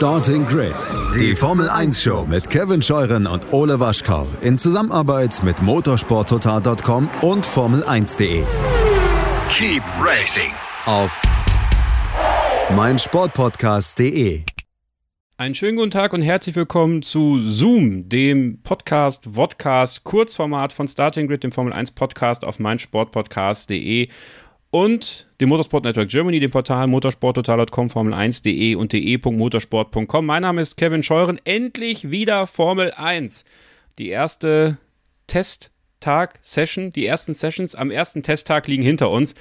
Starting 0.00 0.46
Grid, 0.46 0.72
die 1.14 1.36
Formel 1.36 1.68
1 1.68 2.02
Show 2.02 2.24
mit 2.26 2.48
Kevin 2.48 2.80
Scheuren 2.80 3.26
und 3.26 3.52
Ole 3.52 3.80
Waschkau 3.80 4.26
in 4.40 4.56
Zusammenarbeit 4.56 5.42
mit 5.44 5.60
motorsporttotal.com 5.60 7.10
und 7.20 7.46
Formel1.de. 7.46 8.42
Keep 9.52 9.82
racing 10.00 10.52
Auf 10.86 11.20
meinsportpodcast.de. 12.74 14.42
Einen 15.36 15.54
schönen 15.54 15.76
guten 15.76 15.90
Tag 15.90 16.14
und 16.14 16.22
herzlich 16.22 16.56
willkommen 16.56 17.02
zu 17.02 17.42
Zoom, 17.42 18.08
dem 18.08 18.62
Podcast, 18.62 19.26
Vodcast, 19.30 20.04
Kurzformat 20.04 20.72
von 20.72 20.88
Starting 20.88 21.28
Grid, 21.28 21.44
dem 21.44 21.52
Formel 21.52 21.74
1 21.74 21.90
Podcast 21.90 22.46
auf 22.46 22.58
meinsportpodcast.de 22.58 24.08
und 24.70 25.26
dem 25.40 25.48
Motorsport 25.48 25.84
Network 25.84 26.08
Germany, 26.08 26.40
dem 26.40 26.50
Portal 26.50 26.86
motorsporttotal.com, 26.86 27.88
formel1.de 27.88 28.76
und 28.76 28.92
de.motorsport.com. 28.92 30.24
Mein 30.26 30.42
Name 30.42 30.60
ist 30.60 30.76
Kevin 30.76 31.02
Scheuren. 31.02 31.40
Endlich 31.44 32.10
wieder 32.10 32.46
Formel 32.46 32.92
1. 32.92 33.44
Die 33.98 34.08
erste 34.08 34.78
Testtag-Session, 35.26 36.92
die 36.92 37.04
ersten 37.04 37.34
Sessions 37.34 37.74
am 37.74 37.90
ersten 37.90 38.22
Testtag 38.22 38.68
liegen 38.68 38.84
hinter 38.84 39.10
uns. 39.10 39.34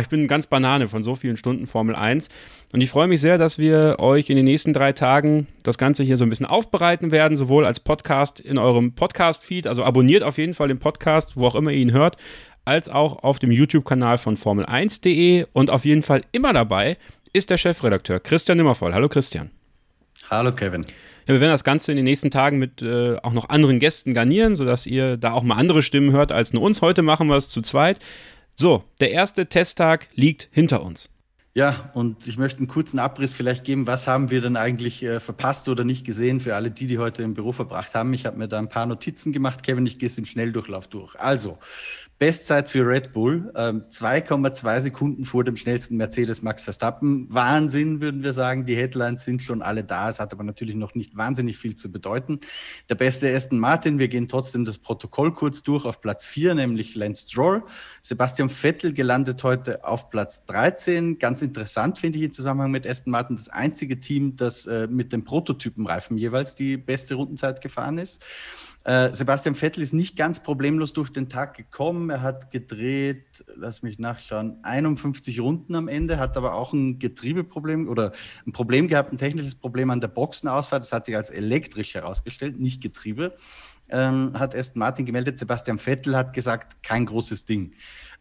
Ich 0.00 0.08
bin 0.08 0.28
ganz 0.28 0.46
Banane 0.46 0.86
von 0.86 1.02
so 1.02 1.16
vielen 1.16 1.36
Stunden 1.36 1.66
Formel 1.66 1.96
1. 1.96 2.28
Und 2.72 2.80
ich 2.80 2.90
freue 2.90 3.08
mich 3.08 3.20
sehr, 3.20 3.38
dass 3.38 3.58
wir 3.58 3.96
euch 3.98 4.30
in 4.30 4.36
den 4.36 4.44
nächsten 4.44 4.72
drei 4.72 4.92
Tagen 4.92 5.48
das 5.64 5.78
Ganze 5.78 6.04
hier 6.04 6.16
so 6.16 6.24
ein 6.24 6.30
bisschen 6.30 6.46
aufbereiten 6.46 7.10
werden, 7.10 7.36
sowohl 7.36 7.66
als 7.66 7.80
Podcast 7.80 8.38
in 8.38 8.56
eurem 8.56 8.92
Podcast-Feed, 8.92 9.66
also 9.66 9.82
abonniert 9.82 10.22
auf 10.22 10.38
jeden 10.38 10.54
Fall 10.54 10.68
den 10.68 10.78
Podcast, 10.78 11.36
wo 11.36 11.46
auch 11.46 11.56
immer 11.56 11.72
ihr 11.72 11.78
ihn 11.78 11.92
hört, 11.92 12.16
als 12.66 12.88
auch 12.88 13.22
auf 13.22 13.38
dem 13.38 13.50
YouTube-Kanal 13.50 14.18
von 14.18 14.36
Formel1.de 14.36 15.46
und 15.52 15.70
auf 15.70 15.84
jeden 15.84 16.02
Fall 16.02 16.22
immer 16.32 16.52
dabei 16.52 16.98
ist 17.32 17.48
der 17.50 17.58
Chefredakteur 17.58 18.20
Christian 18.20 18.58
Nimmervoll. 18.58 18.92
Hallo 18.92 19.08
Christian. 19.08 19.50
Hallo 20.28 20.52
Kevin. 20.52 20.84
Ja, 21.26 21.34
wir 21.34 21.40
werden 21.40 21.52
das 21.52 21.64
Ganze 21.64 21.92
in 21.92 21.96
den 21.96 22.04
nächsten 22.04 22.30
Tagen 22.30 22.58
mit 22.58 22.82
äh, 22.82 23.16
auch 23.22 23.32
noch 23.32 23.48
anderen 23.48 23.78
Gästen 23.78 24.14
garnieren, 24.14 24.56
sodass 24.56 24.86
ihr 24.86 25.16
da 25.16 25.32
auch 25.32 25.42
mal 25.42 25.56
andere 25.56 25.82
Stimmen 25.82 26.10
hört 26.12 26.32
als 26.32 26.52
nur 26.52 26.62
uns. 26.62 26.82
Heute 26.82 27.02
machen 27.02 27.28
wir 27.28 27.36
es 27.36 27.48
zu 27.48 27.62
zweit. 27.62 27.98
So, 28.54 28.84
der 29.00 29.12
erste 29.12 29.46
Testtag 29.46 30.08
liegt 30.14 30.48
hinter 30.50 30.82
uns. 30.82 31.10
Ja, 31.56 31.90
und 31.94 32.26
ich 32.26 32.36
möchte 32.36 32.58
einen 32.58 32.68
kurzen 32.68 32.98
Abriss 32.98 33.32
vielleicht 33.32 33.64
geben, 33.64 33.86
was 33.86 34.06
haben 34.06 34.30
wir 34.30 34.42
denn 34.42 34.56
eigentlich 34.56 35.02
äh, 35.02 35.20
verpasst 35.20 35.70
oder 35.70 35.84
nicht 35.84 36.04
gesehen 36.04 36.38
für 36.38 36.54
alle 36.54 36.70
die, 36.70 36.86
die 36.86 36.98
heute 36.98 37.22
im 37.22 37.32
Büro 37.32 37.52
verbracht 37.52 37.94
haben. 37.94 38.12
Ich 38.12 38.26
habe 38.26 38.36
mir 38.36 38.46
da 38.46 38.58
ein 38.58 38.68
paar 38.68 38.84
Notizen 38.84 39.32
gemacht. 39.32 39.62
Kevin, 39.62 39.86
ich 39.86 39.98
gehe 39.98 40.08
es 40.08 40.18
im 40.18 40.26
Schnelldurchlauf 40.26 40.86
durch. 40.86 41.18
Also, 41.18 41.58
Bestzeit 42.18 42.70
für 42.70 42.86
Red 42.86 43.12
Bull, 43.12 43.52
ähm, 43.56 43.84
2,2 43.90 44.80
Sekunden 44.80 45.26
vor 45.26 45.44
dem 45.44 45.54
schnellsten 45.54 45.98
Mercedes 45.98 46.40
Max 46.40 46.62
Verstappen. 46.62 47.26
Wahnsinn, 47.28 48.00
würden 48.00 48.22
wir 48.22 48.32
sagen. 48.32 48.64
Die 48.64 48.74
Headlines 48.74 49.26
sind 49.26 49.42
schon 49.42 49.60
alle 49.60 49.84
da. 49.84 50.08
Es 50.08 50.18
hat 50.18 50.32
aber 50.32 50.42
natürlich 50.42 50.76
noch 50.76 50.94
nicht 50.94 51.14
wahnsinnig 51.14 51.58
viel 51.58 51.76
zu 51.76 51.92
bedeuten. 51.92 52.40
Der 52.88 52.94
beste 52.94 53.34
Aston 53.34 53.58
Martin, 53.58 53.98
wir 53.98 54.08
gehen 54.08 54.28
trotzdem 54.28 54.64
das 54.64 54.78
Protokoll 54.78 55.34
kurz 55.34 55.62
durch 55.62 55.84
auf 55.84 56.00
Platz 56.00 56.26
4, 56.26 56.54
nämlich 56.54 56.94
Lance 56.94 57.28
Stroll. 57.28 57.64
Sebastian 58.00 58.48
Vettel 58.48 58.94
gelandet 58.94 59.44
heute 59.44 59.84
auf 59.84 60.08
Platz 60.08 60.46
13. 60.46 61.18
Ganz 61.18 61.42
interessant 61.42 61.98
finde 61.98 62.18
ich 62.18 62.24
im 62.24 62.32
Zusammenhang 62.32 62.70
mit 62.70 62.86
Aston 62.86 63.10
Martin, 63.10 63.36
das 63.36 63.50
einzige 63.50 64.00
Team, 64.00 64.36
das 64.36 64.66
äh, 64.66 64.86
mit 64.86 65.12
dem 65.12 65.24
Prototypenreifen 65.24 66.16
jeweils 66.16 66.54
die 66.54 66.78
beste 66.78 67.16
Rundenzeit 67.16 67.60
gefahren 67.60 67.98
ist. 67.98 68.24
Äh, 68.86 69.12
Sebastian 69.12 69.56
Vettel 69.56 69.82
ist 69.82 69.92
nicht 69.92 70.16
ganz 70.16 70.38
problemlos 70.38 70.92
durch 70.92 71.10
den 71.10 71.28
Tag 71.28 71.56
gekommen. 71.56 72.08
Er 72.08 72.22
hat 72.22 72.52
gedreht, 72.52 73.44
lass 73.56 73.82
mich 73.82 73.98
nachschauen, 73.98 74.58
51 74.62 75.40
Runden 75.40 75.74
am 75.74 75.88
Ende, 75.88 76.20
hat 76.20 76.36
aber 76.36 76.54
auch 76.54 76.72
ein 76.72 77.00
Getriebeproblem 77.00 77.88
oder 77.88 78.12
ein 78.46 78.52
Problem 78.52 78.86
gehabt, 78.86 79.12
ein 79.12 79.18
technisches 79.18 79.56
Problem 79.56 79.90
an 79.90 80.00
der 80.00 80.06
Boxenausfahrt. 80.06 80.84
Das 80.84 80.92
hat 80.92 81.04
sich 81.04 81.16
als 81.16 81.30
elektrisch 81.30 81.96
herausgestellt, 81.96 82.60
nicht 82.60 82.80
Getriebe. 82.80 83.34
Ähm, 83.88 84.38
hat 84.38 84.54
erst 84.54 84.76
Martin 84.76 85.04
gemeldet. 85.04 85.40
Sebastian 85.40 85.78
Vettel 85.78 86.16
hat 86.16 86.32
gesagt, 86.32 86.80
kein 86.84 87.06
großes 87.06 87.44
Ding. 87.44 87.72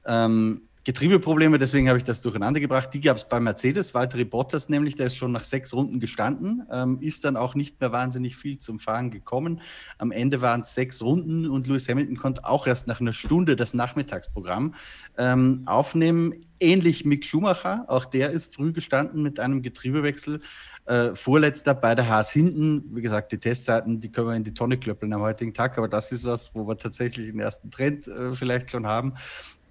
Ähm, 0.04 0.62
Getriebeprobleme, 0.86 1.58
deswegen 1.58 1.90
habe 1.90 1.98
ich 1.98 2.04
das 2.04 2.22
durcheinander 2.22 2.60
gebracht. 2.60 2.94
Die 2.94 3.02
gab 3.02 3.18
es 3.18 3.28
bei 3.28 3.40
Mercedes. 3.40 3.96
Valtteri 3.96 4.24
Bottas 4.24 4.70
nämlich, 4.70 4.94
der 4.94 5.08
ist 5.08 5.18
schon 5.18 5.32
nach 5.32 5.44
sechs 5.44 5.74
Runden 5.74 6.00
gestanden, 6.00 6.62
ähm, 6.72 7.00
ist 7.02 7.26
dann 7.26 7.38
auch 7.38 7.56
nicht 7.56 7.82
mehr 7.82 7.92
wahnsinnig 7.92 8.38
viel 8.38 8.60
zum 8.60 8.80
Fahren 8.80 9.10
gekommen. 9.10 9.62
Am 9.98 10.12
Ende 10.12 10.42
waren 10.42 10.62
es 10.62 10.76
sechs 10.76 11.02
Runden 11.02 11.50
und 11.50 11.66
Lewis 11.66 11.90
Hamilton 11.90 12.18
konnte 12.18 12.46
auch 12.46 12.68
erst 12.68 12.88
nach 12.88 13.02
einer 13.02 13.14
Stunde 13.14 13.56
das 13.56 13.74
Nachmittagsprogramm 13.74 14.76
ähm, 15.18 15.64
aufnehmen. 15.66 16.36
Ähnlich 16.60 17.04
Mick 17.04 17.26
Schumacher, 17.26 17.86
auch 17.88 18.06
der 18.06 18.30
ist 18.30 18.54
früh 18.54 18.72
gestanden 18.72 19.24
mit 19.24 19.40
einem 19.40 19.64
Getriebewechsel. 19.64 20.40
Äh, 20.86 21.16
Vorletzter 21.16 21.74
bei 21.74 21.96
der 21.96 22.08
Haas 22.08 22.32
hinten. 22.32 22.96
Wie 22.96 23.02
gesagt, 23.02 23.32
die 23.32 23.40
Testzeiten, 23.40 24.00
die 24.00 24.12
können 24.12 24.28
wir 24.28 24.36
in 24.36 24.44
die 24.44 24.54
Tonne 24.54 24.78
klöppeln 24.78 25.12
am 25.14 25.22
heutigen 25.22 25.52
Tag, 25.52 25.80
aber 25.80 25.88
das 25.88 26.12
ist 26.12 26.24
was, 26.26 26.54
wo 26.54 26.68
wir 26.68 26.78
tatsächlich 26.78 27.32
den 27.32 27.40
ersten 27.40 27.72
Trend 27.72 28.08
äh, 28.08 28.34
vielleicht 28.34 28.70
schon 28.70 28.86
haben. 28.86 29.16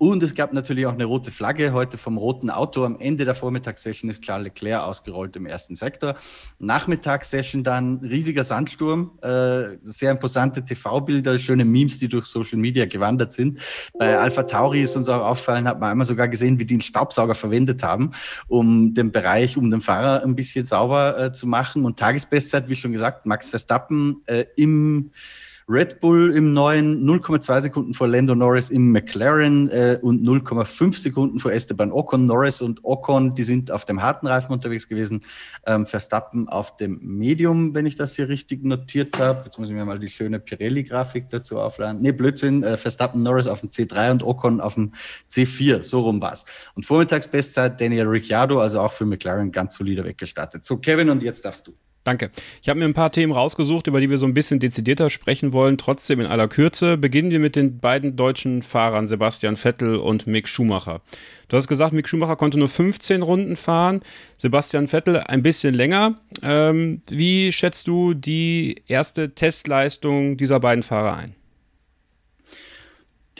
Und 0.04 0.22
es 0.22 0.34
gab 0.34 0.52
natürlich 0.52 0.84
auch 0.84 0.92
eine 0.92 1.06
rote 1.06 1.30
Flagge 1.30 1.72
heute 1.72 1.96
vom 1.96 2.18
roten 2.18 2.50
Auto. 2.50 2.84
Am 2.84 3.00
Ende 3.00 3.24
der 3.24 3.34
Vormittagssession 3.34 4.10
ist 4.10 4.22
Charles 4.22 4.44
Leclerc 4.44 4.82
ausgerollt 4.82 5.34
im 5.34 5.46
ersten 5.46 5.76
Sektor. 5.76 6.14
Nachmittagssession 6.58 7.64
dann 7.64 8.00
riesiger 8.00 8.44
Sandsturm, 8.44 9.12
äh, 9.22 9.78
sehr 9.82 10.10
imposante 10.10 10.62
TV-Bilder, 10.62 11.38
schöne 11.38 11.64
Memes, 11.64 12.00
die 12.00 12.08
durch 12.08 12.26
Social 12.26 12.58
Media 12.58 12.84
gewandert 12.84 13.32
sind. 13.32 13.58
Bei 13.98 14.18
Alpha 14.18 14.42
Tauri 14.42 14.82
ist 14.82 14.94
uns 14.94 15.08
auch 15.08 15.24
auffallen, 15.24 15.66
hat 15.66 15.80
man 15.80 15.92
einmal 15.92 16.06
sogar 16.06 16.28
gesehen, 16.28 16.58
wie 16.58 16.66
die 16.66 16.74
einen 16.74 16.80
Staubsauger 16.82 17.34
verwendet 17.34 17.82
haben, 17.82 18.10
um 18.46 18.92
den 18.92 19.10
Bereich, 19.10 19.56
um 19.56 19.70
den 19.70 19.80
Fahrer 19.80 20.22
ein 20.22 20.34
bisschen 20.34 20.66
sauber 20.66 21.18
äh, 21.18 21.32
zu 21.32 21.46
machen. 21.46 21.86
Und 21.86 21.98
Tagesbestzeit, 21.98 22.68
wie 22.68 22.74
schon 22.74 22.92
gesagt, 22.92 23.24
Max 23.24 23.48
Verstappen 23.48 24.20
äh, 24.26 24.44
im 24.56 25.12
Red 25.66 26.00
Bull 26.00 26.36
im 26.36 26.52
neuen 26.52 27.06
0,2 27.06 27.62
Sekunden 27.62 27.94
vor 27.94 28.06
Lando 28.06 28.34
Norris 28.34 28.68
im 28.68 28.92
McLaren 28.92 29.70
äh, 29.70 29.98
und 30.02 30.22
0,5 30.22 30.98
Sekunden 30.98 31.38
vor 31.38 31.52
Esteban 31.52 31.90
Ocon. 31.90 32.26
Norris 32.26 32.60
und 32.60 32.84
Ocon, 32.84 33.34
die 33.34 33.44
sind 33.44 33.70
auf 33.70 33.86
dem 33.86 34.02
harten 34.02 34.26
Reifen 34.26 34.52
unterwegs 34.52 34.88
gewesen. 34.88 35.24
Ähm, 35.66 35.86
Verstappen 35.86 36.48
auf 36.48 36.76
dem 36.76 36.98
Medium, 37.02 37.74
wenn 37.74 37.86
ich 37.86 37.96
das 37.96 38.14
hier 38.14 38.28
richtig 38.28 38.62
notiert 38.62 39.18
habe. 39.18 39.42
Jetzt 39.46 39.58
muss 39.58 39.68
ich 39.68 39.74
mir 39.74 39.86
mal 39.86 39.98
die 39.98 40.08
schöne 40.08 40.38
Pirelli-Grafik 40.38 41.30
dazu 41.30 41.58
aufladen. 41.58 42.02
Nee, 42.02 42.12
Blödsinn. 42.12 42.62
Äh, 42.62 42.76
Verstappen, 42.76 43.22
Norris 43.22 43.46
auf 43.46 43.60
dem 43.60 43.70
C3 43.70 44.10
und 44.10 44.22
Ocon 44.22 44.60
auf 44.60 44.74
dem 44.74 44.92
C4. 45.30 45.82
So 45.82 46.00
rum 46.00 46.20
war's. 46.20 46.44
Und 46.74 46.84
Vormittagsbestzeit 46.84 47.80
Daniel 47.80 48.08
Ricciardo, 48.08 48.60
also 48.60 48.80
auch 48.80 48.92
für 48.92 49.06
McLaren 49.06 49.50
ganz 49.50 49.76
solider 49.76 50.04
weggestartet. 50.04 50.64
So, 50.66 50.76
Kevin, 50.76 51.08
und 51.08 51.22
jetzt 51.22 51.44
darfst 51.44 51.66
du. 51.66 51.74
Danke. 52.04 52.30
Ich 52.62 52.68
habe 52.68 52.78
mir 52.78 52.84
ein 52.84 52.92
paar 52.92 53.12
Themen 53.12 53.32
rausgesucht, 53.32 53.86
über 53.86 53.98
die 53.98 54.10
wir 54.10 54.18
so 54.18 54.26
ein 54.26 54.34
bisschen 54.34 54.60
dezidierter 54.60 55.08
sprechen 55.08 55.54
wollen, 55.54 55.78
trotzdem 55.78 56.20
in 56.20 56.26
aller 56.26 56.48
Kürze. 56.48 56.98
Beginnen 56.98 57.30
wir 57.30 57.38
mit 57.38 57.56
den 57.56 57.78
beiden 57.78 58.14
deutschen 58.14 58.62
Fahrern, 58.62 59.08
Sebastian 59.08 59.56
Vettel 59.56 59.96
und 59.96 60.26
Mick 60.26 60.46
Schumacher. 60.46 61.00
Du 61.48 61.56
hast 61.56 61.66
gesagt, 61.66 61.94
Mick 61.94 62.06
Schumacher 62.06 62.36
konnte 62.36 62.58
nur 62.58 62.68
15 62.68 63.22
Runden 63.22 63.56
fahren, 63.56 64.00
Sebastian 64.36 64.86
Vettel 64.86 65.16
ein 65.16 65.42
bisschen 65.42 65.72
länger. 65.72 66.16
Ähm, 66.42 67.00
wie 67.08 67.50
schätzt 67.52 67.88
du 67.88 68.12
die 68.12 68.82
erste 68.86 69.34
Testleistung 69.34 70.36
dieser 70.36 70.60
beiden 70.60 70.82
Fahrer 70.82 71.16
ein? 71.16 71.34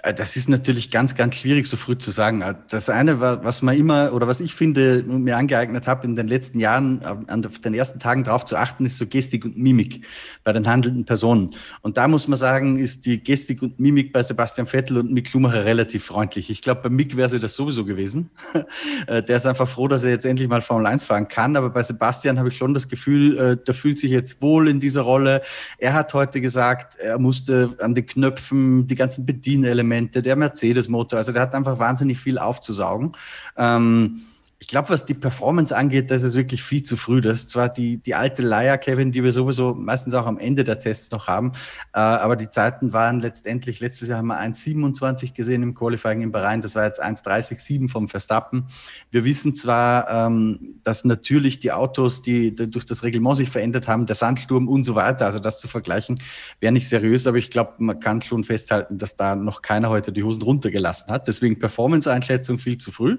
Äh, 0.05 0.15
das 0.15 0.37
ist 0.37 0.49
natürlich 0.49 0.91
ganz, 0.91 1.15
ganz 1.15 1.37
schwierig, 1.37 1.67
so 1.67 1.77
früh 1.77 1.97
zu 1.97 2.11
sagen. 2.11 2.43
Äh, 2.43 2.55
das 2.69 2.89
eine, 2.89 3.21
was 3.21 3.63
man 3.63 3.77
immer 3.77 4.13
oder 4.13 4.29
was 4.29 4.41
ich 4.41 4.55
finde, 4.55 5.03
mir 5.03 5.37
angeeignet 5.37 5.87
habe, 5.87 6.07
in 6.07 6.15
den 6.15 6.29
letzten 6.29 6.59
Jahren 6.59 7.03
äh, 7.03 7.07
an 7.27 7.43
den 7.43 7.75
ersten 7.75 7.99
Tagen 7.99 8.25
darauf 8.25 8.45
zu 8.45 8.57
achten, 8.57 8.85
ist 8.85 8.99
so 8.99 9.07
Gestik 9.07 9.45
und 9.45 9.57
Mimik 9.57 10.05
bei 10.45 10.53
den 10.53 10.69
handelnden 10.69 11.05
Personen. 11.05 11.51
Und 11.81 11.97
da 11.97 12.07
muss 12.07 12.29
man 12.29 12.39
sagen, 12.39 12.77
ist 12.77 13.07
die 13.07 13.23
Gestik 13.23 13.63
und 13.63 13.81
Mimik 13.81 14.13
bei 14.13 14.23
Sebastian 14.23 14.67
Vettel 14.67 14.99
und 14.99 15.11
Mick 15.11 15.29
Schumacher 15.29 15.65
relativ 15.65 16.05
freundlich. 16.05 16.51
Ich 16.51 16.61
glaube, 16.61 16.83
bei 16.83 16.91
Mick 16.91 17.17
wäre 17.17 17.29
sie 17.29 17.41
das 17.41 17.55
sowieso 17.55 17.85
gewesen. 17.85 18.31
Der 19.09 19.37
ist 19.37 19.47
einfach 19.47 19.69
froh, 19.69 19.89
dass 19.89 20.05
er 20.05 20.11
jetzt 20.11 20.27
endlich 20.27 20.49
mal 20.49 20.61
Formel 20.61 20.87
1 20.87 21.05
fahren 21.05 21.29
kann. 21.29 21.57
Aber 21.57 21.71
bei 21.71 21.83
Sebastian 21.83 22.39
habe 22.39 22.49
ich 22.49 22.57
schon 22.57 22.75
das 22.75 22.89
Gefühl, 22.89 23.57
der 23.57 23.75
fühlt 23.75 23.99
sich 23.99 24.11
jetzt 24.11 24.41
wohl 24.43 24.69
in 24.69 24.81
dieser 24.81 25.03
Rolle. 25.03 25.43
Er 25.79 25.95
hat 25.95 26.15
heute 26.15 26.41
gesagt, 26.41 26.97
er 26.97 27.19
musste 27.19 27.77
an 27.81 27.95
den 27.95 28.07
Knöpfen 28.07 28.87
die 28.87 28.95
ganzen 28.95 29.27
Bedienelemente 29.27 29.94
Elemente, 29.95 30.23
der 30.23 30.37
Mercedes-Motor. 30.37 31.19
Also 31.19 31.33
der 31.33 31.43
hat 31.43 31.55
einfach 31.55 31.79
wahnsinnig 31.79 32.19
viel 32.19 32.39
aufzusaugen. 32.39 33.13
Ähm, 33.57 34.23
ich 34.65 34.69
glaube, 34.69 34.89
was 34.89 35.05
die 35.05 35.13
Performance 35.13 35.77
angeht, 35.77 36.11
das 36.11 36.23
ist 36.23 36.35
wirklich 36.35 36.63
viel 36.63 36.83
zu 36.83 36.97
früh. 36.97 37.21
Das 37.21 37.37
ist 37.37 37.51
zwar 37.51 37.69
die, 37.69 37.99
die 37.99 38.15
alte 38.15 38.43
Leier, 38.43 38.79
Kevin, 38.79 39.13
die 39.13 39.23
wir 39.23 39.31
sowieso 39.31 39.75
meistens 39.75 40.15
auch 40.15 40.25
am 40.25 40.39
Ende 40.39 40.65
der 40.65 40.81
Tests 40.81 41.11
noch 41.11 41.29
haben, 41.29 41.53
äh, 41.93 41.99
aber 41.99 42.35
die 42.35 42.49
Zeiten 42.49 42.95
waren 42.95 43.21
letztendlich, 43.21 43.81
letztes 43.81 44.09
Jahr 44.09 44.21
haben 44.21 44.29
wir 44.29 44.41
1,27 44.41 45.35
gesehen 45.35 45.63
im 45.63 45.75
Qualifying 45.75 46.23
in 46.23 46.33
Bahrain, 46.33 46.63
das 46.63 46.75
war 46.75 46.87
jetzt 46.87 47.05
1,30,7 47.05 47.91
vom 47.91 48.09
Verstappen. 48.09 48.65
Wir 49.11 49.27
wissen 49.27 49.55
zwar, 49.55 50.09
ähm, 50.09 50.79
dass 50.83 51.05
natürlich 51.05 51.59
die 51.59 51.71
Autos, 51.71 52.23
die, 52.23 52.55
die 52.55 52.71
durch 52.71 52.87
das 52.87 53.03
Reglement 53.03 53.37
sich 53.37 53.51
verändert 53.51 53.87
haben, 53.87 54.07
der 54.07 54.17
Sandsturm 54.17 54.67
und 54.69 54.85
so 54.85 54.95
weiter, 54.95 55.27
also 55.27 55.41
das 55.41 55.61
zu 55.61 55.69
vergleichen, 55.69 56.21
wäre 56.61 56.73
nicht 56.73 56.89
seriös, 56.89 57.27
aber 57.27 57.37
ich 57.37 57.51
glaube, 57.51 57.75
man 57.81 58.01
kann 58.01 58.23
schon 58.23 58.45
festhalten, 58.45 58.97
dass 58.97 59.15
da 59.15 59.35
noch 59.35 59.61
keiner 59.61 59.91
heute 59.91 60.11
die 60.11 60.23
Hosen 60.23 60.41
runtergelassen 60.41 61.13
hat. 61.13 61.29
Deswegen 61.29 61.59
Performance-Einschätzung 61.59 62.57
viel 62.57 62.79
zu 62.79 62.93
früh. 62.93 63.19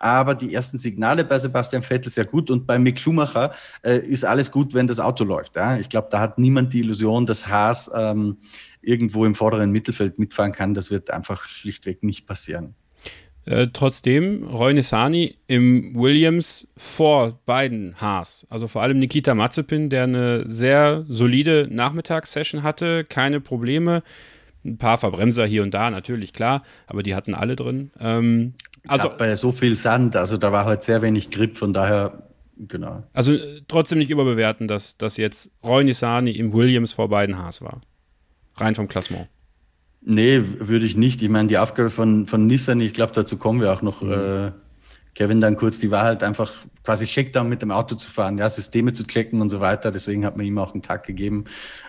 Aber 0.00 0.34
die 0.34 0.52
ersten 0.52 0.79
Signale 0.80 1.24
bei 1.24 1.38
Sebastian 1.38 1.82
Vettel 1.82 2.10
sehr 2.10 2.24
gut 2.24 2.50
und 2.50 2.66
bei 2.66 2.78
Mick 2.78 2.98
Schumacher 2.98 3.54
äh, 3.82 3.98
ist 3.98 4.24
alles 4.24 4.50
gut, 4.50 4.74
wenn 4.74 4.86
das 4.86 5.00
Auto 5.00 5.24
läuft. 5.24 5.56
Ja? 5.56 5.76
Ich 5.78 5.88
glaube, 5.88 6.08
da 6.10 6.20
hat 6.20 6.38
niemand 6.38 6.72
die 6.72 6.80
Illusion, 6.80 7.26
dass 7.26 7.46
Haas 7.46 7.90
ähm, 7.94 8.38
irgendwo 8.82 9.24
im 9.24 9.34
vorderen 9.34 9.70
Mittelfeld 9.70 10.18
mitfahren 10.18 10.52
kann. 10.52 10.74
Das 10.74 10.90
wird 10.90 11.10
einfach 11.10 11.44
schlichtweg 11.44 12.02
nicht 12.02 12.26
passieren. 12.26 12.74
Äh, 13.46 13.68
trotzdem 13.72 14.44
Roy 14.44 14.74
Nissani 14.74 15.36
im 15.46 15.94
Williams 15.94 16.68
vor 16.76 17.40
beiden 17.46 18.00
Haas. 18.00 18.46
Also 18.50 18.68
vor 18.68 18.82
allem 18.82 18.98
Nikita 18.98 19.34
Mazepin, 19.34 19.88
der 19.88 20.04
eine 20.04 20.46
sehr 20.46 21.04
solide 21.08 21.66
Nachmittagssession 21.70 22.62
hatte, 22.62 23.04
keine 23.04 23.40
Probleme. 23.40 24.02
Ein 24.62 24.76
paar 24.76 24.98
Verbremser 24.98 25.46
hier 25.46 25.62
und 25.62 25.72
da, 25.72 25.90
natürlich, 25.90 26.34
klar, 26.34 26.62
aber 26.86 27.02
die 27.02 27.14
hatten 27.14 27.34
alle 27.34 27.56
drin. 27.56 27.90
Ähm, 27.98 28.52
also 28.86 29.08
ja, 29.08 29.14
bei 29.14 29.36
so 29.36 29.52
viel 29.52 29.76
Sand, 29.76 30.16
also 30.16 30.36
da 30.36 30.52
war 30.52 30.64
halt 30.64 30.82
sehr 30.82 31.02
wenig 31.02 31.30
Grip, 31.30 31.58
von 31.58 31.72
daher, 31.72 32.22
genau. 32.56 33.02
Also 33.12 33.34
äh, 33.34 33.62
trotzdem 33.68 33.98
nicht 33.98 34.10
überbewerten, 34.10 34.68
dass, 34.68 34.96
dass 34.96 35.16
jetzt 35.16 35.50
Roy 35.64 35.84
Nissani 35.84 36.32
im 36.32 36.52
Williams 36.52 36.92
vor 36.92 37.08
beiden 37.08 37.38
Haas 37.38 37.62
war. 37.62 37.80
Rein 38.56 38.74
vom 38.74 38.88
Klassement. 38.88 39.28
Nee, 40.02 40.42
würde 40.58 40.86
ich 40.86 40.96
nicht. 40.96 41.22
Ich 41.22 41.28
meine, 41.28 41.48
die 41.48 41.58
Aufgabe 41.58 41.90
von, 41.90 42.26
von 42.26 42.46
Nissan, 42.46 42.80
ich 42.80 42.94
glaube, 42.94 43.12
dazu 43.14 43.36
kommen 43.36 43.60
wir 43.60 43.72
auch 43.72 43.82
noch, 43.82 44.02
mhm. 44.02 44.12
äh, 44.12 44.52
Kevin, 45.14 45.40
dann 45.40 45.56
kurz, 45.56 45.78
die 45.78 45.90
war 45.90 46.04
halt 46.04 46.22
einfach 46.22 46.52
quasi 46.84 47.04
Checkdown 47.04 47.48
mit 47.48 47.62
dem 47.62 47.70
Auto 47.70 47.94
zu 47.94 48.10
fahren, 48.10 48.38
ja, 48.38 48.48
Systeme 48.48 48.92
zu 48.92 49.06
checken 49.06 49.40
und 49.40 49.48
so 49.48 49.60
weiter. 49.60 49.90
Deswegen 49.90 50.24
hat 50.24 50.36
man 50.36 50.46
ihm 50.46 50.58
auch 50.58 50.72
einen 50.72 50.82
Tag 50.82 51.04
gegeben 51.04 51.44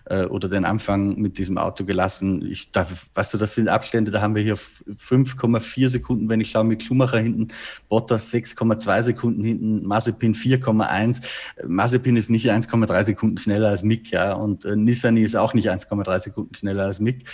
äh, 0.05 0.25
oder 0.25 0.49
den 0.49 0.65
Anfang 0.65 1.17
mit 1.17 1.37
diesem 1.37 1.57
Auto 1.57 1.85
gelassen. 1.85 2.45
Ich 2.45 2.71
darf, 2.71 3.07
weißt 3.13 3.33
du, 3.33 3.37
das 3.37 3.55
sind 3.55 3.69
Abstände, 3.69 4.11
da 4.11 4.21
haben 4.21 4.35
wir 4.35 4.43
hier 4.43 4.57
5,4 4.57 5.89
Sekunden, 5.89 6.29
wenn 6.29 6.41
ich 6.41 6.51
schaue, 6.51 6.65
mit 6.65 6.83
Schumacher 6.83 7.19
hinten, 7.19 7.47
Bottas 7.89 8.33
6,2 8.33 9.03
Sekunden 9.03 9.43
hinten, 9.43 9.85
Mazepin 9.85 10.35
4,1. 10.35 11.23
Mazepin 11.65 12.17
ist 12.17 12.29
nicht 12.29 12.51
1,3 12.51 13.03
Sekunden 13.03 13.37
schneller 13.37 13.69
als 13.69 13.83
Mick, 13.83 14.11
ja, 14.11 14.33
und 14.33 14.65
äh, 14.65 14.75
Nissani 14.75 15.21
ist 15.21 15.35
auch 15.35 15.53
nicht 15.53 15.69
1,3 15.71 16.19
Sekunden 16.19 16.53
schneller 16.53 16.83
als 16.83 16.99
Mick 16.99 17.25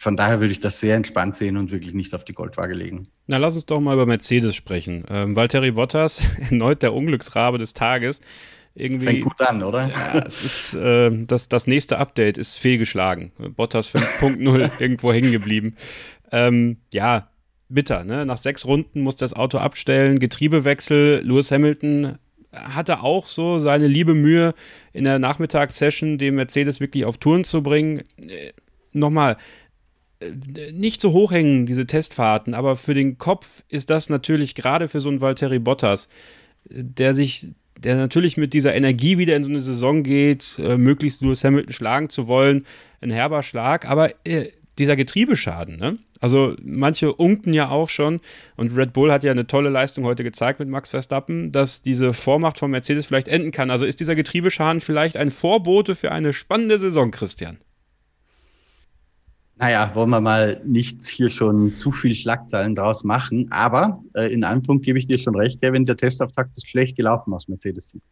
von 0.00 0.16
daher 0.16 0.40
würde 0.40 0.52
ich 0.52 0.60
das 0.60 0.80
sehr 0.80 0.96
entspannt 0.96 1.36
sehen 1.36 1.58
und 1.58 1.70
wirklich 1.70 1.92
nicht 1.92 2.14
auf 2.14 2.24
die 2.24 2.32
Goldwaage 2.32 2.72
legen. 2.72 3.08
Na, 3.26 3.36
lass 3.36 3.54
uns 3.54 3.66
doch 3.66 3.80
mal 3.80 3.92
über 3.92 4.06
Mercedes 4.06 4.56
sprechen. 4.56 5.04
Ähm, 5.10 5.36
Valtteri 5.36 5.72
Bottas, 5.72 6.22
erneut 6.50 6.82
der 6.82 6.94
Unglücksrabe 6.94 7.58
des 7.58 7.74
Tages. 7.74 8.22
Irgendwie, 8.74 9.04
Fängt 9.04 9.24
gut 9.24 9.40
an, 9.42 9.62
oder? 9.62 9.90
Ja, 9.90 10.22
es 10.26 10.42
ist, 10.42 10.74
äh, 10.74 11.10
das, 11.26 11.50
das 11.50 11.66
nächste 11.66 11.98
Update 11.98 12.38
ist 12.38 12.56
fehlgeschlagen. 12.56 13.32
Bottas 13.56 13.94
5.0 13.94 14.70
irgendwo 14.78 15.12
hängen 15.12 15.32
geblieben. 15.32 15.76
Ähm, 16.32 16.78
ja, 16.94 17.28
bitter, 17.68 18.02
ne? 18.02 18.24
Nach 18.24 18.38
sechs 18.38 18.64
Runden 18.64 19.02
muss 19.02 19.16
das 19.16 19.34
Auto 19.34 19.58
abstellen, 19.58 20.18
Getriebewechsel. 20.18 21.20
Lewis 21.22 21.50
Hamilton 21.50 22.18
hatte 22.54 23.02
auch 23.02 23.26
so 23.26 23.58
seine 23.58 23.86
liebe 23.86 24.14
Mühe 24.14 24.54
in 24.94 25.04
der 25.04 25.18
Nachmittagssession, 25.18 26.16
den 26.16 26.36
Mercedes 26.36 26.80
wirklich 26.80 27.04
auf 27.04 27.18
Touren 27.18 27.44
zu 27.44 27.62
bringen. 27.62 28.02
Äh, 28.16 28.52
nochmal, 28.92 29.36
nicht 30.72 31.00
so 31.00 31.12
hoch 31.12 31.32
hängen, 31.32 31.66
diese 31.66 31.86
Testfahrten, 31.86 32.54
aber 32.54 32.76
für 32.76 32.94
den 32.94 33.18
Kopf 33.18 33.62
ist 33.68 33.90
das 33.90 34.10
natürlich 34.10 34.54
gerade 34.54 34.88
für 34.88 35.00
so 35.00 35.08
einen 35.08 35.20
Valtteri 35.20 35.58
Bottas, 35.58 36.08
der 36.64 37.14
sich, 37.14 37.48
der 37.78 37.96
natürlich 37.96 38.36
mit 38.36 38.52
dieser 38.52 38.74
Energie 38.74 39.18
wieder 39.18 39.36
in 39.36 39.44
so 39.44 39.50
eine 39.50 39.60
Saison 39.60 40.02
geht, 40.02 40.58
äh, 40.58 40.76
möglichst 40.76 41.22
Lewis 41.22 41.42
Hamilton 41.42 41.72
schlagen 41.72 42.10
zu 42.10 42.26
wollen, 42.26 42.66
ein 43.00 43.10
herber 43.10 43.42
Schlag, 43.42 43.88
aber 43.88 44.12
äh, 44.26 44.50
dieser 44.78 44.96
Getriebeschaden, 44.96 45.76
ne? 45.76 45.98
Also 46.20 46.54
manche 46.62 47.14
unken 47.14 47.54
ja 47.54 47.70
auch 47.70 47.88
schon 47.88 48.20
und 48.56 48.76
Red 48.76 48.92
Bull 48.92 49.10
hat 49.10 49.24
ja 49.24 49.30
eine 49.30 49.46
tolle 49.46 49.70
Leistung 49.70 50.04
heute 50.04 50.22
gezeigt 50.22 50.60
mit 50.60 50.68
Max 50.68 50.90
Verstappen, 50.90 51.50
dass 51.50 51.80
diese 51.80 52.12
Vormacht 52.12 52.58
von 52.58 52.70
Mercedes 52.70 53.06
vielleicht 53.06 53.28
enden 53.28 53.52
kann. 53.52 53.70
Also 53.70 53.86
ist 53.86 54.00
dieser 54.00 54.14
Getriebeschaden 54.14 54.82
vielleicht 54.82 55.16
ein 55.16 55.30
Vorbote 55.30 55.96
für 55.96 56.12
eine 56.12 56.34
spannende 56.34 56.78
Saison, 56.78 57.10
Christian? 57.10 57.56
Naja, 59.60 59.92
wollen 59.94 60.08
wir 60.08 60.22
mal 60.22 60.58
nichts 60.64 61.06
hier 61.06 61.28
schon 61.28 61.74
zu 61.74 61.92
viel 61.92 62.14
Schlagzeilen 62.14 62.74
draus 62.74 63.04
machen. 63.04 63.46
Aber 63.50 64.02
äh, 64.14 64.32
in 64.32 64.42
einem 64.42 64.62
Punkt 64.62 64.86
gebe 64.86 64.98
ich 64.98 65.06
dir 65.06 65.18
schon 65.18 65.36
recht, 65.36 65.60
Kevin, 65.60 65.84
der 65.84 65.98
Testauftakt 65.98 66.56
ist 66.56 66.66
schlecht 66.66 66.96
gelaufen 66.96 67.34
aus 67.34 67.46
Mercedes 67.46 67.90
Sicht. 67.90 68.04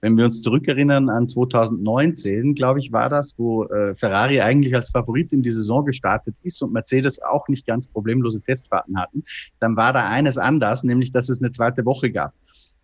Wenn 0.00 0.16
wir 0.16 0.24
uns 0.24 0.40
zurückerinnern 0.40 1.10
an 1.10 1.28
2019, 1.28 2.54
glaube 2.54 2.80
ich, 2.80 2.90
war 2.90 3.10
das, 3.10 3.34
wo 3.36 3.64
äh, 3.64 3.94
Ferrari 3.96 4.40
eigentlich 4.40 4.74
als 4.74 4.88
Favorit 4.88 5.30
in 5.34 5.42
die 5.42 5.50
Saison 5.50 5.84
gestartet 5.84 6.36
ist 6.42 6.62
und 6.62 6.72
Mercedes 6.72 7.20
auch 7.22 7.48
nicht 7.48 7.66
ganz 7.66 7.86
problemlose 7.86 8.40
Testfahrten 8.40 8.98
hatten, 8.98 9.24
dann 9.60 9.76
war 9.76 9.92
da 9.92 10.08
eines 10.08 10.38
anders, 10.38 10.84
nämlich 10.84 11.12
dass 11.12 11.28
es 11.28 11.42
eine 11.42 11.50
zweite 11.50 11.84
Woche 11.84 12.10
gab. 12.10 12.32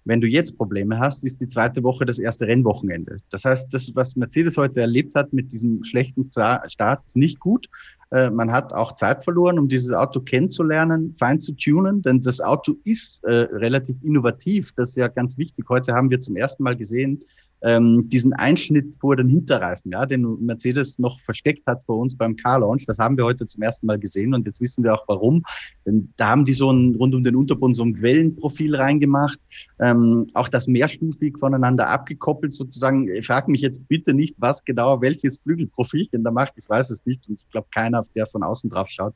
Wenn 0.04 0.20
du 0.20 0.26
jetzt 0.26 0.58
Probleme 0.58 0.98
hast, 0.98 1.24
ist 1.24 1.40
die 1.40 1.48
zweite 1.48 1.82
Woche 1.82 2.04
das 2.04 2.18
erste 2.18 2.46
Rennwochenende. 2.46 3.16
Das 3.30 3.44
heißt, 3.46 3.72
das, 3.72 3.94
was 3.94 4.16
Mercedes 4.16 4.56
heute 4.58 4.80
erlebt 4.80 5.14
hat 5.14 5.32
mit 5.32 5.52
diesem 5.52 5.84
schlechten 5.84 6.22
Start, 6.22 7.04
ist 7.04 7.16
nicht 7.16 7.38
gut. 7.38 7.66
Äh, 8.10 8.30
man 8.30 8.50
hat 8.50 8.72
auch 8.72 8.94
Zeit 8.94 9.22
verloren, 9.22 9.58
um 9.58 9.68
dieses 9.68 9.92
Auto 9.92 10.20
kennenzulernen, 10.20 11.14
fein 11.18 11.38
zu 11.38 11.52
tunen, 11.52 12.02
denn 12.02 12.20
das 12.20 12.40
Auto 12.40 12.74
ist 12.84 13.22
äh, 13.24 13.30
relativ 13.30 13.96
innovativ. 14.02 14.72
Das 14.76 14.90
ist 14.90 14.96
ja 14.96 15.08
ganz 15.08 15.38
wichtig. 15.38 15.66
Heute 15.68 15.94
haben 15.94 16.10
wir 16.10 16.20
zum 16.20 16.36
ersten 16.36 16.64
Mal 16.64 16.76
gesehen, 16.76 17.24
ähm, 17.62 18.08
diesen 18.08 18.32
Einschnitt 18.32 18.96
vor 19.00 19.16
den 19.16 19.28
Hinterreifen, 19.28 19.92
ja, 19.92 20.06
den 20.06 20.44
Mercedes 20.44 20.98
noch 20.98 21.20
versteckt 21.20 21.66
hat 21.66 21.84
vor 21.84 21.98
uns 21.98 22.16
beim 22.16 22.36
Car 22.36 22.60
Launch. 22.60 22.86
Das 22.86 22.98
haben 22.98 23.16
wir 23.16 23.24
heute 23.24 23.46
zum 23.46 23.62
ersten 23.62 23.86
Mal 23.86 23.98
gesehen 23.98 24.34
und 24.34 24.46
jetzt 24.46 24.60
wissen 24.60 24.82
wir 24.82 24.94
auch 24.94 25.04
warum. 25.06 25.42
Denn 25.84 26.12
da 26.16 26.28
haben 26.28 26.44
die 26.44 26.52
so 26.52 26.72
ein, 26.72 26.94
rund 26.96 27.14
um 27.14 27.22
den 27.22 27.36
Unterboden 27.36 27.74
so 27.74 27.84
ein 27.84 28.00
Wellenprofil 28.00 28.76
reingemacht, 28.76 29.38
ähm, 29.78 30.28
auch 30.34 30.48
das 30.48 30.68
mehrstufig 30.68 31.38
voneinander 31.38 31.88
abgekoppelt 31.88 32.54
sozusagen. 32.54 33.08
Ich 33.08 33.26
frage 33.26 33.50
mich 33.50 33.60
jetzt 33.60 33.86
bitte 33.88 34.14
nicht, 34.14 34.36
was 34.38 34.64
genau 34.64 35.00
welches 35.00 35.38
Flügelprofilchen 35.38 36.24
da 36.24 36.30
macht. 36.30 36.58
Ich 36.58 36.68
weiß 36.68 36.90
es 36.90 37.04
nicht 37.04 37.28
und 37.28 37.40
ich 37.40 37.50
glaube 37.50 37.68
keiner, 37.74 37.99
der 38.14 38.26
von 38.26 38.42
außen 38.42 38.70
drauf 38.70 38.88
schaut, 38.88 39.14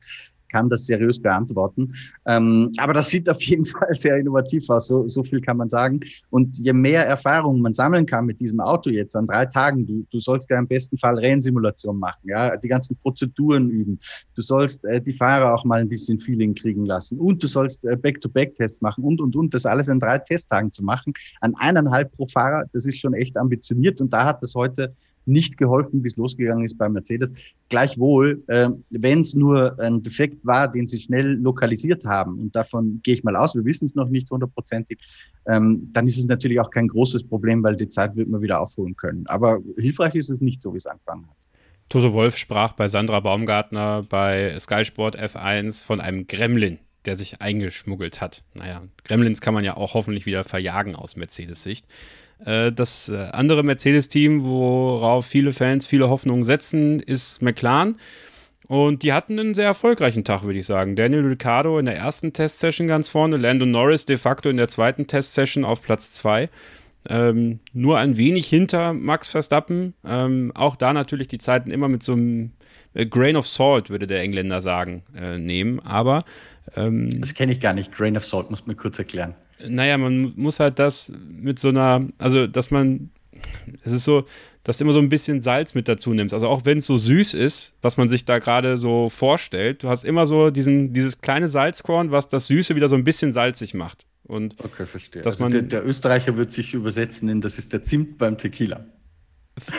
kann 0.55 0.69
das 0.69 0.85
seriös 0.85 1.21
beantworten. 1.21 1.93
Ähm, 2.25 2.71
aber 2.77 2.93
das 2.93 3.09
sieht 3.09 3.29
auf 3.29 3.41
jeden 3.41 3.65
Fall 3.73 3.93
sehr 3.93 4.17
innovativ 4.17 4.69
aus, 4.69 4.87
so, 4.87 5.07
so 5.09 5.21
viel 5.21 5.41
kann 5.41 5.57
man 5.57 5.69
sagen. 5.69 5.99
Und 6.29 6.57
je 6.57 6.71
mehr 6.73 7.05
Erfahrung 7.05 7.59
man 7.59 7.73
sammeln 7.73 8.05
kann 8.05 8.25
mit 8.25 8.39
diesem 8.39 8.61
Auto 8.61 8.89
jetzt 8.89 9.15
an 9.15 9.27
drei 9.27 9.45
Tagen, 9.45 9.85
du, 9.85 10.05
du 10.09 10.19
sollst 10.19 10.49
ja 10.49 10.57
im 10.57 10.67
besten 10.67 10.97
Fall 10.97 11.19
Rennsimulation 11.19 11.99
machen, 11.99 12.21
ja, 12.23 12.55
die 12.55 12.67
ganzen 12.69 12.95
Prozeduren 12.97 13.69
üben. 13.69 13.99
Du 14.35 14.41
sollst 14.41 14.85
äh, 14.85 15.01
die 15.01 15.13
Fahrer 15.13 15.53
auch 15.53 15.65
mal 15.65 15.81
ein 15.81 15.89
bisschen 15.89 16.19
Feeling 16.19 16.55
kriegen 16.55 16.85
lassen 16.85 17.19
und 17.19 17.43
du 17.43 17.47
sollst 17.47 17.83
äh, 17.85 17.97
Back-to-Back-Tests 17.97 18.81
machen 18.81 19.03
und, 19.03 19.19
und, 19.19 19.35
und. 19.35 19.53
Das 19.53 19.65
alles 19.65 19.89
an 19.89 19.99
drei 19.99 20.19
Testtagen 20.19 20.71
zu 20.71 20.83
machen, 20.83 21.13
an 21.41 21.53
eineinhalb 21.55 22.11
pro 22.15 22.27
Fahrer, 22.27 22.65
das 22.73 22.85
ist 22.85 22.99
schon 22.99 23.13
echt 23.13 23.37
ambitioniert 23.37 23.99
und 24.01 24.11
da 24.13 24.25
hat 24.25 24.41
das 24.41 24.55
heute 24.55 24.95
nicht 25.25 25.57
geholfen, 25.57 26.03
wie 26.03 26.07
es 26.07 26.17
losgegangen 26.17 26.63
ist 26.63 26.77
bei 26.77 26.89
Mercedes. 26.89 27.33
Gleichwohl, 27.69 28.43
äh, 28.47 28.69
wenn 28.89 29.19
es 29.19 29.33
nur 29.33 29.79
ein 29.79 30.03
Defekt 30.03 30.45
war, 30.45 30.71
den 30.71 30.87
sie 30.87 30.99
schnell 30.99 31.33
lokalisiert 31.33 32.05
haben, 32.05 32.39
und 32.39 32.55
davon 32.55 33.01
gehe 33.03 33.15
ich 33.15 33.23
mal 33.23 33.35
aus, 33.35 33.55
wir 33.55 33.65
wissen 33.65 33.85
es 33.85 33.95
noch 33.95 34.09
nicht 34.09 34.29
hundertprozentig, 34.29 34.99
ähm, 35.47 35.89
dann 35.93 36.05
ist 36.05 36.17
es 36.17 36.25
natürlich 36.25 36.59
auch 36.59 36.69
kein 36.69 36.87
großes 36.87 37.23
Problem, 37.23 37.63
weil 37.63 37.75
die 37.75 37.89
Zeit 37.89 38.15
wird 38.15 38.29
man 38.29 38.41
wieder 38.41 38.59
aufholen 38.59 38.95
können. 38.95 39.25
Aber 39.27 39.59
hilfreich 39.77 40.15
ist 40.15 40.29
es 40.29 40.41
nicht 40.41 40.61
so, 40.61 40.73
wie 40.73 40.77
es 40.77 40.85
angefangen 40.85 41.27
hat. 41.27 41.35
Toto 41.89 42.13
Wolf 42.13 42.37
sprach 42.37 42.73
bei 42.73 42.87
Sandra 42.87 43.19
Baumgartner 43.19 44.03
bei 44.09 44.57
Sky 44.59 44.85
Sport 44.85 45.19
F1 45.19 45.85
von 45.85 46.01
einem 46.01 46.25
Gremlin, 46.25 46.79
der 47.05 47.15
sich 47.15 47.41
eingeschmuggelt 47.41 48.21
hat. 48.21 48.43
Naja, 48.55 48.83
Gremlins 49.03 49.39
kann 49.39 49.53
man 49.53 49.63
ja 49.63 49.77
auch 49.77 49.93
hoffentlich 49.93 50.25
wieder 50.25 50.43
verjagen 50.43 50.95
aus 50.95 51.15
Mercedes-Sicht. 51.15 51.85
Äh, 52.43 52.71
das 52.71 53.09
äh, 53.09 53.15
andere 53.31 53.63
Mercedes-Team, 53.63 54.43
worauf 54.43 55.25
viele 55.25 55.53
Fans 55.53 55.85
viele 55.85 56.09
Hoffnungen 56.09 56.43
setzen, 56.43 56.99
ist 56.99 57.41
McLaren. 57.41 57.97
Und 58.67 59.03
die 59.03 59.13
hatten 59.13 59.39
einen 59.39 59.53
sehr 59.53 59.65
erfolgreichen 59.65 60.23
Tag, 60.23 60.43
würde 60.43 60.57
ich 60.57 60.65
sagen. 60.65 60.95
Daniel 60.95 61.25
Ricciardo 61.25 61.77
in 61.77 61.85
der 61.85 61.97
ersten 61.97 62.33
Testsession 62.33 62.87
ganz 62.87 63.09
vorne, 63.09 63.37
Lando 63.37 63.65
Norris 63.65 64.05
de 64.05 64.17
facto 64.17 64.49
in 64.49 64.57
der 64.57 64.69
zweiten 64.69 65.05
Testsession 65.05 65.63
auf 65.63 65.83
Platz 65.83 66.11
2. 66.13 66.49
Ähm, 67.07 67.59
nur 67.73 67.99
ein 67.99 68.17
wenig 68.17 68.47
hinter 68.47 68.93
Max 68.93 69.29
Verstappen. 69.29 69.93
Ähm, 70.03 70.51
auch 70.55 70.75
da 70.75 70.93
natürlich 70.93 71.27
die 71.27 71.37
Zeiten 71.37 71.69
immer 71.69 71.87
mit 71.87 72.01
so 72.01 72.13
einem 72.13 72.53
äh, 72.95 73.05
Grain 73.05 73.35
of 73.35 73.47
Salt, 73.47 73.91
würde 73.91 74.07
der 74.07 74.21
Engländer 74.21 74.61
sagen, 74.61 75.03
äh, 75.15 75.37
nehmen. 75.37 75.79
Aber. 75.81 76.25
Ähm, 76.75 77.21
das 77.21 77.35
kenne 77.35 77.51
ich 77.51 77.59
gar 77.59 77.73
nicht. 77.75 77.91
Grain 77.93 78.17
of 78.17 78.25
Salt, 78.25 78.49
muss 78.49 78.65
man 78.65 78.75
kurz 78.75 78.97
erklären 78.97 79.35
naja, 79.59 79.97
man 79.97 80.33
muss 80.35 80.59
halt 80.59 80.79
das 80.79 81.13
mit 81.27 81.59
so 81.59 81.69
einer, 81.69 82.07
also 82.17 82.47
dass 82.47 82.71
man, 82.71 83.09
es 83.83 83.93
ist 83.93 84.05
so, 84.05 84.25
dass 84.63 84.77
du 84.77 84.83
immer 84.83 84.93
so 84.93 84.99
ein 84.99 85.09
bisschen 85.09 85.41
Salz 85.41 85.75
mit 85.75 85.87
dazu 85.87 86.13
nimmst. 86.13 86.33
Also 86.33 86.47
auch 86.47 86.65
wenn 86.65 86.79
es 86.79 86.87
so 86.87 86.97
süß 86.97 87.35
ist, 87.35 87.75
was 87.81 87.97
man 87.97 88.09
sich 88.09 88.25
da 88.25 88.39
gerade 88.39 88.77
so 88.77 89.09
vorstellt, 89.09 89.83
du 89.83 89.89
hast 89.89 90.03
immer 90.03 90.25
so 90.25 90.49
diesen, 90.49 90.91
dieses 90.91 91.21
kleine 91.21 91.47
Salzkorn, 91.47 92.11
was 92.11 92.27
das 92.27 92.47
Süße 92.47 92.75
wieder 92.75 92.89
so 92.89 92.95
ein 92.95 93.03
bisschen 93.03 93.31
salzig 93.31 93.73
macht. 93.73 94.05
Und 94.23 94.55
okay, 94.63 94.87
verstehe. 94.87 95.21
Dass 95.21 95.35
also 95.35 95.43
man, 95.43 95.51
der, 95.51 95.61
der 95.61 95.85
Österreicher 95.85 96.35
wird 96.35 96.51
sich 96.51 96.73
übersetzen 96.73 97.29
in, 97.29 97.41
das 97.41 97.59
ist 97.59 97.73
der 97.73 97.83
Zimt 97.83 98.17
beim 98.17 98.37
Tequila. 98.37 98.85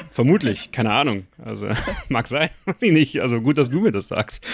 Vermutlich, 0.09 0.71
keine 0.73 0.92
Ahnung. 0.92 1.26
Also 1.42 1.68
mag 2.09 2.26
sein, 2.26 2.49
weiß 2.64 2.80
ich 2.80 2.92
nicht. 2.92 3.21
Also 3.21 3.40
gut, 3.40 3.59
dass 3.59 3.71
du 3.71 3.80
mir 3.80 3.92
das 3.92 4.09
sagst. 4.09 4.47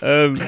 Ähm, 0.00 0.40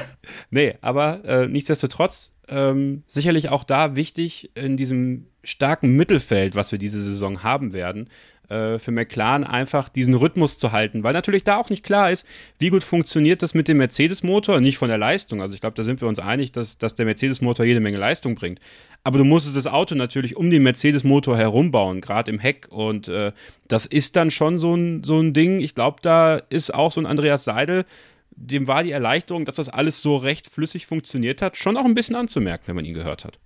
nee, 0.49 0.75
aber 0.81 1.23
äh, 1.25 1.47
nichtsdestotrotz 1.47 2.31
ähm, 2.53 3.01
sicherlich 3.07 3.49
auch 3.49 3.63
da 3.63 3.95
wichtig 3.95 4.51
in 4.53 4.77
diesem 4.77 5.25
starken 5.43 5.95
Mittelfeld, 5.95 6.55
was 6.55 6.71
wir 6.71 6.79
diese 6.79 7.01
Saison 7.01 7.41
haben 7.41 7.73
werden, 7.73 8.07
äh, 8.47 8.77
für 8.77 8.91
McLaren 8.91 9.43
einfach 9.43 9.89
diesen 9.89 10.13
Rhythmus 10.13 10.59
zu 10.59 10.71
halten, 10.71 11.03
weil 11.03 11.13
natürlich 11.13 11.43
da 11.43 11.57
auch 11.57 11.71
nicht 11.71 11.83
klar 11.83 12.11
ist, 12.11 12.27
wie 12.59 12.69
gut 12.69 12.83
funktioniert 12.83 13.41
das 13.41 13.55
mit 13.55 13.67
dem 13.67 13.77
Mercedes-Motor, 13.77 14.61
nicht 14.61 14.77
von 14.77 14.89
der 14.89 14.99
Leistung. 14.99 15.41
Also 15.41 15.55
ich 15.55 15.61
glaube, 15.61 15.75
da 15.75 15.83
sind 15.83 15.99
wir 15.99 16.07
uns 16.07 16.19
einig, 16.19 16.51
dass, 16.51 16.77
dass 16.77 16.93
der 16.93 17.05
Mercedes-Motor 17.05 17.65
jede 17.65 17.79
Menge 17.79 17.97
Leistung 17.97 18.35
bringt. 18.35 18.59
Aber 19.03 19.17
du 19.17 19.23
musstest 19.23 19.57
das 19.57 19.67
Auto 19.67 19.95
natürlich 19.95 20.37
um 20.37 20.49
den 20.49 20.63
Mercedes-Motor 20.63 21.37
herumbauen, 21.37 22.01
gerade 22.01 22.31
im 22.31 22.39
Heck. 22.39 22.67
Und 22.69 23.07
äh, 23.07 23.33
das 23.67 23.87
ist 23.87 24.15
dann 24.15 24.29
schon 24.31 24.59
so 24.59 24.75
ein, 24.75 25.03
so 25.03 25.19
ein 25.19 25.33
Ding. 25.33 25.59
Ich 25.59 25.73
glaube, 25.73 25.97
da 26.01 26.37
ist 26.49 26.73
auch 26.73 26.91
so 26.91 27.01
ein 27.01 27.07
Andreas 27.07 27.43
Seidel, 27.43 27.85
dem 28.35 28.67
war 28.67 28.83
die 28.83 28.91
Erleichterung, 28.91 29.45
dass 29.45 29.55
das 29.55 29.69
alles 29.69 30.01
so 30.01 30.17
recht 30.17 30.49
flüssig 30.49 30.87
funktioniert 30.87 31.41
hat, 31.41 31.57
schon 31.57 31.77
auch 31.77 31.85
ein 31.85 31.95
bisschen 31.95 32.15
anzumerken, 32.15 32.67
wenn 32.67 32.75
man 32.75 32.85
ihn 32.85 32.93
gehört 32.93 33.25
hat. 33.25 33.39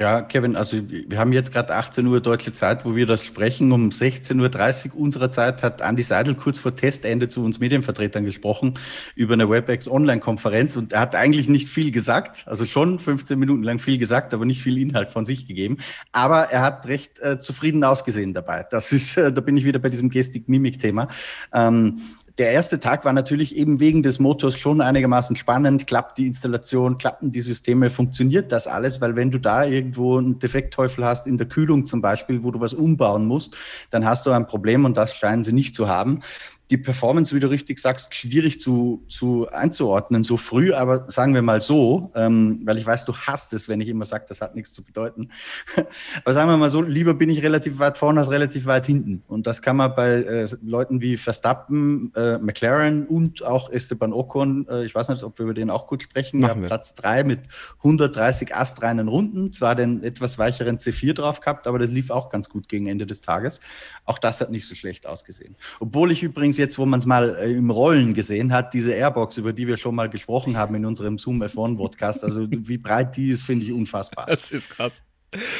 Ja, 0.00 0.22
Kevin, 0.22 0.56
also 0.56 0.78
wir 0.88 1.18
haben 1.18 1.30
jetzt 1.30 1.52
gerade 1.52 1.74
18 1.74 2.06
Uhr 2.06 2.22
deutsche 2.22 2.54
Zeit, 2.54 2.86
wo 2.86 2.96
wir 2.96 3.04
das 3.04 3.22
sprechen. 3.22 3.70
Um 3.70 3.90
16.30 3.90 4.94
Uhr 4.94 4.96
unserer 4.98 5.30
Zeit 5.30 5.62
hat 5.62 5.82
Andi 5.82 6.02
Seidel 6.02 6.36
kurz 6.36 6.58
vor 6.58 6.74
Testende 6.74 7.28
zu 7.28 7.44
uns 7.44 7.60
Medienvertretern 7.60 8.24
gesprochen 8.24 8.74
über 9.14 9.34
eine 9.34 9.50
WebEx 9.50 9.88
Online-Konferenz 9.88 10.74
und 10.74 10.94
er 10.94 11.00
hat 11.00 11.14
eigentlich 11.14 11.50
nicht 11.50 11.68
viel 11.68 11.90
gesagt, 11.90 12.44
also 12.46 12.64
schon 12.64 12.98
15 12.98 13.38
Minuten 13.38 13.62
lang 13.62 13.78
viel 13.78 13.98
gesagt, 13.98 14.32
aber 14.32 14.46
nicht 14.46 14.62
viel 14.62 14.78
Inhalt 14.78 15.12
von 15.12 15.26
sich 15.26 15.46
gegeben. 15.46 15.76
Aber 16.12 16.44
er 16.44 16.62
hat 16.62 16.86
recht 16.86 17.18
äh, 17.18 17.38
zufrieden 17.38 17.84
ausgesehen 17.84 18.32
dabei. 18.32 18.66
Das 18.70 18.92
ist, 18.92 19.18
äh, 19.18 19.30
da 19.30 19.42
bin 19.42 19.58
ich 19.58 19.66
wieder 19.66 19.80
bei 19.80 19.90
diesem 19.90 20.08
Gestik-Mimik-Thema. 20.08 21.08
Ähm, 21.52 21.98
der 22.40 22.52
erste 22.52 22.80
Tag 22.80 23.04
war 23.04 23.12
natürlich 23.12 23.54
eben 23.54 23.80
wegen 23.80 24.02
des 24.02 24.18
Motors 24.18 24.56
schon 24.56 24.80
einigermaßen 24.80 25.36
spannend. 25.36 25.86
Klappt 25.86 26.16
die 26.16 26.26
Installation, 26.26 26.96
klappen 26.96 27.30
die 27.30 27.42
Systeme, 27.42 27.90
funktioniert 27.90 28.50
das 28.50 28.66
alles? 28.66 29.02
Weil 29.02 29.14
wenn 29.14 29.30
du 29.30 29.38
da 29.38 29.66
irgendwo 29.66 30.16
einen 30.16 30.38
Defektteufel 30.38 31.04
hast, 31.04 31.26
in 31.26 31.36
der 31.36 31.48
Kühlung 31.48 31.84
zum 31.84 32.00
Beispiel, 32.00 32.42
wo 32.42 32.50
du 32.50 32.58
was 32.58 32.72
umbauen 32.72 33.26
musst, 33.26 33.58
dann 33.90 34.06
hast 34.06 34.24
du 34.24 34.30
ein 34.30 34.46
Problem 34.46 34.86
und 34.86 34.96
das 34.96 35.14
scheinen 35.14 35.44
sie 35.44 35.52
nicht 35.52 35.74
zu 35.74 35.86
haben 35.86 36.22
die 36.70 36.78
Performance, 36.78 37.34
wie 37.34 37.40
du 37.40 37.50
richtig 37.50 37.80
sagst, 37.80 38.14
schwierig 38.14 38.60
zu, 38.60 39.04
zu 39.08 39.48
einzuordnen, 39.50 40.22
so 40.22 40.36
früh, 40.36 40.72
aber 40.72 41.10
sagen 41.10 41.34
wir 41.34 41.42
mal 41.42 41.60
so, 41.60 42.12
ähm, 42.14 42.60
weil 42.64 42.78
ich 42.78 42.86
weiß, 42.86 43.04
du 43.04 43.16
hast 43.16 43.52
es, 43.52 43.68
wenn 43.68 43.80
ich 43.80 43.88
immer 43.88 44.04
sage, 44.04 44.24
das 44.28 44.40
hat 44.40 44.54
nichts 44.54 44.72
zu 44.72 44.84
bedeuten. 44.84 45.30
aber 46.24 46.32
sagen 46.32 46.48
wir 46.48 46.56
mal 46.56 46.70
so, 46.70 46.80
lieber 46.80 47.14
bin 47.14 47.28
ich 47.28 47.42
relativ 47.42 47.80
weit 47.80 47.98
vorne 47.98 48.20
als 48.20 48.30
relativ 48.30 48.66
weit 48.66 48.86
hinten. 48.86 49.24
Und 49.26 49.48
das 49.48 49.62
kann 49.62 49.76
man 49.76 49.94
bei 49.96 50.10
äh, 50.10 50.48
Leuten 50.62 51.00
wie 51.00 51.16
Verstappen, 51.16 52.12
äh, 52.14 52.38
McLaren 52.38 53.06
und 53.06 53.42
auch 53.42 53.70
Esteban 53.70 54.12
Ocon, 54.12 54.68
äh, 54.68 54.84
ich 54.84 54.94
weiß 54.94 55.08
nicht, 55.08 55.24
ob 55.24 55.38
wir 55.38 55.44
über 55.44 55.54
den 55.54 55.70
auch 55.70 55.88
gut 55.88 56.04
sprechen, 56.04 56.40
Machen 56.40 56.62
ja, 56.62 56.68
Platz 56.68 56.94
drei 56.94 57.24
mit 57.24 57.48
130 57.78 58.54
astreinen 58.54 59.08
Runden, 59.08 59.52
zwar 59.52 59.74
den 59.74 60.04
etwas 60.04 60.38
weicheren 60.38 60.78
C4 60.78 61.14
drauf 61.14 61.40
gehabt, 61.40 61.66
aber 61.66 61.80
das 61.80 61.90
lief 61.90 62.10
auch 62.10 62.30
ganz 62.30 62.48
gut 62.48 62.68
gegen 62.68 62.86
Ende 62.86 63.06
des 63.06 63.22
Tages. 63.22 63.60
Auch 64.04 64.18
das 64.18 64.40
hat 64.40 64.52
nicht 64.52 64.68
so 64.68 64.76
schlecht 64.76 65.06
ausgesehen. 65.06 65.56
Obwohl 65.80 66.12
ich 66.12 66.22
übrigens 66.22 66.59
jetzt, 66.60 66.78
wo 66.78 66.86
man 66.86 67.00
es 67.00 67.06
mal 67.06 67.36
äh, 67.36 67.50
im 67.50 67.70
Rollen 67.70 68.14
gesehen 68.14 68.52
hat, 68.52 68.72
diese 68.72 68.92
Airbox, 68.92 69.36
über 69.38 69.52
die 69.52 69.66
wir 69.66 69.76
schon 69.76 69.94
mal 69.94 70.08
gesprochen 70.08 70.56
haben 70.56 70.74
in 70.76 70.86
unserem 70.86 71.18
Zoom 71.18 71.42
F1-Podcast, 71.42 72.22
also 72.22 72.46
wie 72.48 72.78
breit 72.78 73.16
die 73.16 73.30
ist, 73.30 73.42
finde 73.42 73.64
ich 73.64 73.72
unfassbar. 73.72 74.26
Das 74.26 74.52
ist 74.52 74.70
krass. 74.70 75.02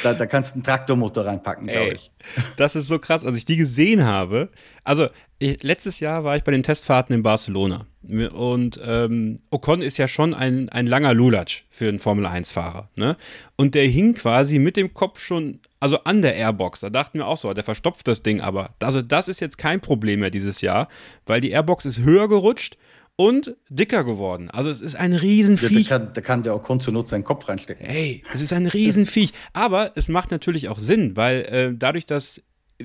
Da, 0.03 0.13
da 0.13 0.25
kannst 0.25 0.51
du 0.51 0.55
einen 0.55 0.63
Traktormotor 0.63 1.25
reinpacken, 1.25 1.67
glaube 1.67 1.93
ich. 1.93 2.11
Das 2.57 2.75
ist 2.75 2.87
so 2.87 2.99
krass, 2.99 3.25
als 3.25 3.37
ich 3.37 3.45
die 3.45 3.55
gesehen 3.55 4.03
habe. 4.03 4.49
Also, 4.83 5.07
ich, 5.41 5.63
letztes 5.63 5.99
Jahr 5.99 6.23
war 6.23 6.35
ich 6.35 6.43
bei 6.43 6.51
den 6.51 6.61
Testfahrten 6.61 7.15
in 7.15 7.23
Barcelona. 7.23 7.87
Und 8.33 8.79
ähm, 8.83 9.37
Ocon 9.49 9.81
ist 9.81 9.97
ja 9.97 10.07
schon 10.07 10.33
ein, 10.33 10.69
ein 10.69 10.85
langer 10.85 11.13
Lulatsch 11.13 11.63
für 11.69 11.87
einen 11.87 11.99
Formel-1-Fahrer. 11.99 12.89
Ne? 12.95 13.17
Und 13.55 13.73
der 13.73 13.85
hing 13.87 14.13
quasi 14.13 14.59
mit 14.59 14.77
dem 14.77 14.93
Kopf 14.93 15.19
schon, 15.19 15.59
also 15.79 16.03
an 16.03 16.21
der 16.21 16.35
Airbox. 16.35 16.81
Da 16.81 16.91
dachten 16.91 17.19
wir 17.19 17.27
auch 17.27 17.37
so, 17.37 17.53
der 17.53 17.63
verstopft 17.63 18.07
das 18.07 18.21
Ding 18.21 18.39
aber. 18.39 18.69
Also, 18.81 19.01
das 19.01 19.27
ist 19.27 19.41
jetzt 19.41 19.57
kein 19.57 19.81
Problem 19.81 20.19
mehr 20.19 20.29
dieses 20.29 20.61
Jahr, 20.61 20.87
weil 21.25 21.41
die 21.41 21.51
Airbox 21.51 21.85
ist 21.85 22.01
höher 22.01 22.29
gerutscht 22.29 22.77
und 23.15 23.55
dicker 23.69 24.03
geworden. 24.03 24.49
Also 24.49 24.69
es 24.69 24.81
ist 24.81 24.95
ein 24.95 25.13
Riesenviech. 25.13 25.89
Ja, 25.89 25.99
da, 25.99 26.05
kann, 26.05 26.13
da 26.13 26.21
kann 26.21 26.43
der 26.43 26.55
Ocon 26.55 26.79
zur 26.79 26.93
Not 26.93 27.07
seinen 27.07 27.23
Kopf 27.23 27.47
reinstecken. 27.47 27.85
Hey, 27.85 28.23
es 28.33 28.41
ist 28.41 28.53
ein 28.53 28.67
Riesenviech. 28.67 29.33
Aber 29.53 29.91
es 29.95 30.07
macht 30.07 30.31
natürlich 30.31 30.69
auch 30.69 30.79
Sinn, 30.79 31.15
weil 31.17 31.41
äh, 31.41 31.73
dadurch, 31.75 32.05
dass 32.05 32.41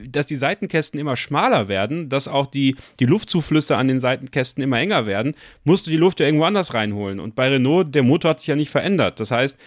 dass 0.09 0.27
die 0.27 0.37
Seitenkästen 0.37 0.99
immer 1.01 1.17
schmaler 1.17 1.69
werden, 1.69 2.09
dass 2.09 2.29
auch 2.29 2.47
die, 2.47 2.77
die 3.01 3.07
Luftzuflüsse 3.07 3.77
an 3.77 3.89
den 3.89 4.01
Seitenkästen 4.01 4.63
immer 4.63 4.79
enger 4.79 5.07
werden, 5.07 5.35
musst 5.65 5.87
du 5.87 5.91
die 5.91 5.97
Luft 5.97 6.21
ja 6.21 6.27
irgendwo 6.27 6.45
anders 6.45 6.75
reinholen. 6.75 7.21
Und 7.21 7.35
bei 7.35 7.49
Renault, 7.49 7.95
der 7.95 8.03
Motor 8.03 8.31
hat 8.31 8.41
sich 8.41 8.49
ja 8.49 8.57
nicht 8.57 8.71
verändert. 8.71 9.21
Das 9.21 9.31
heißt, 9.31 9.59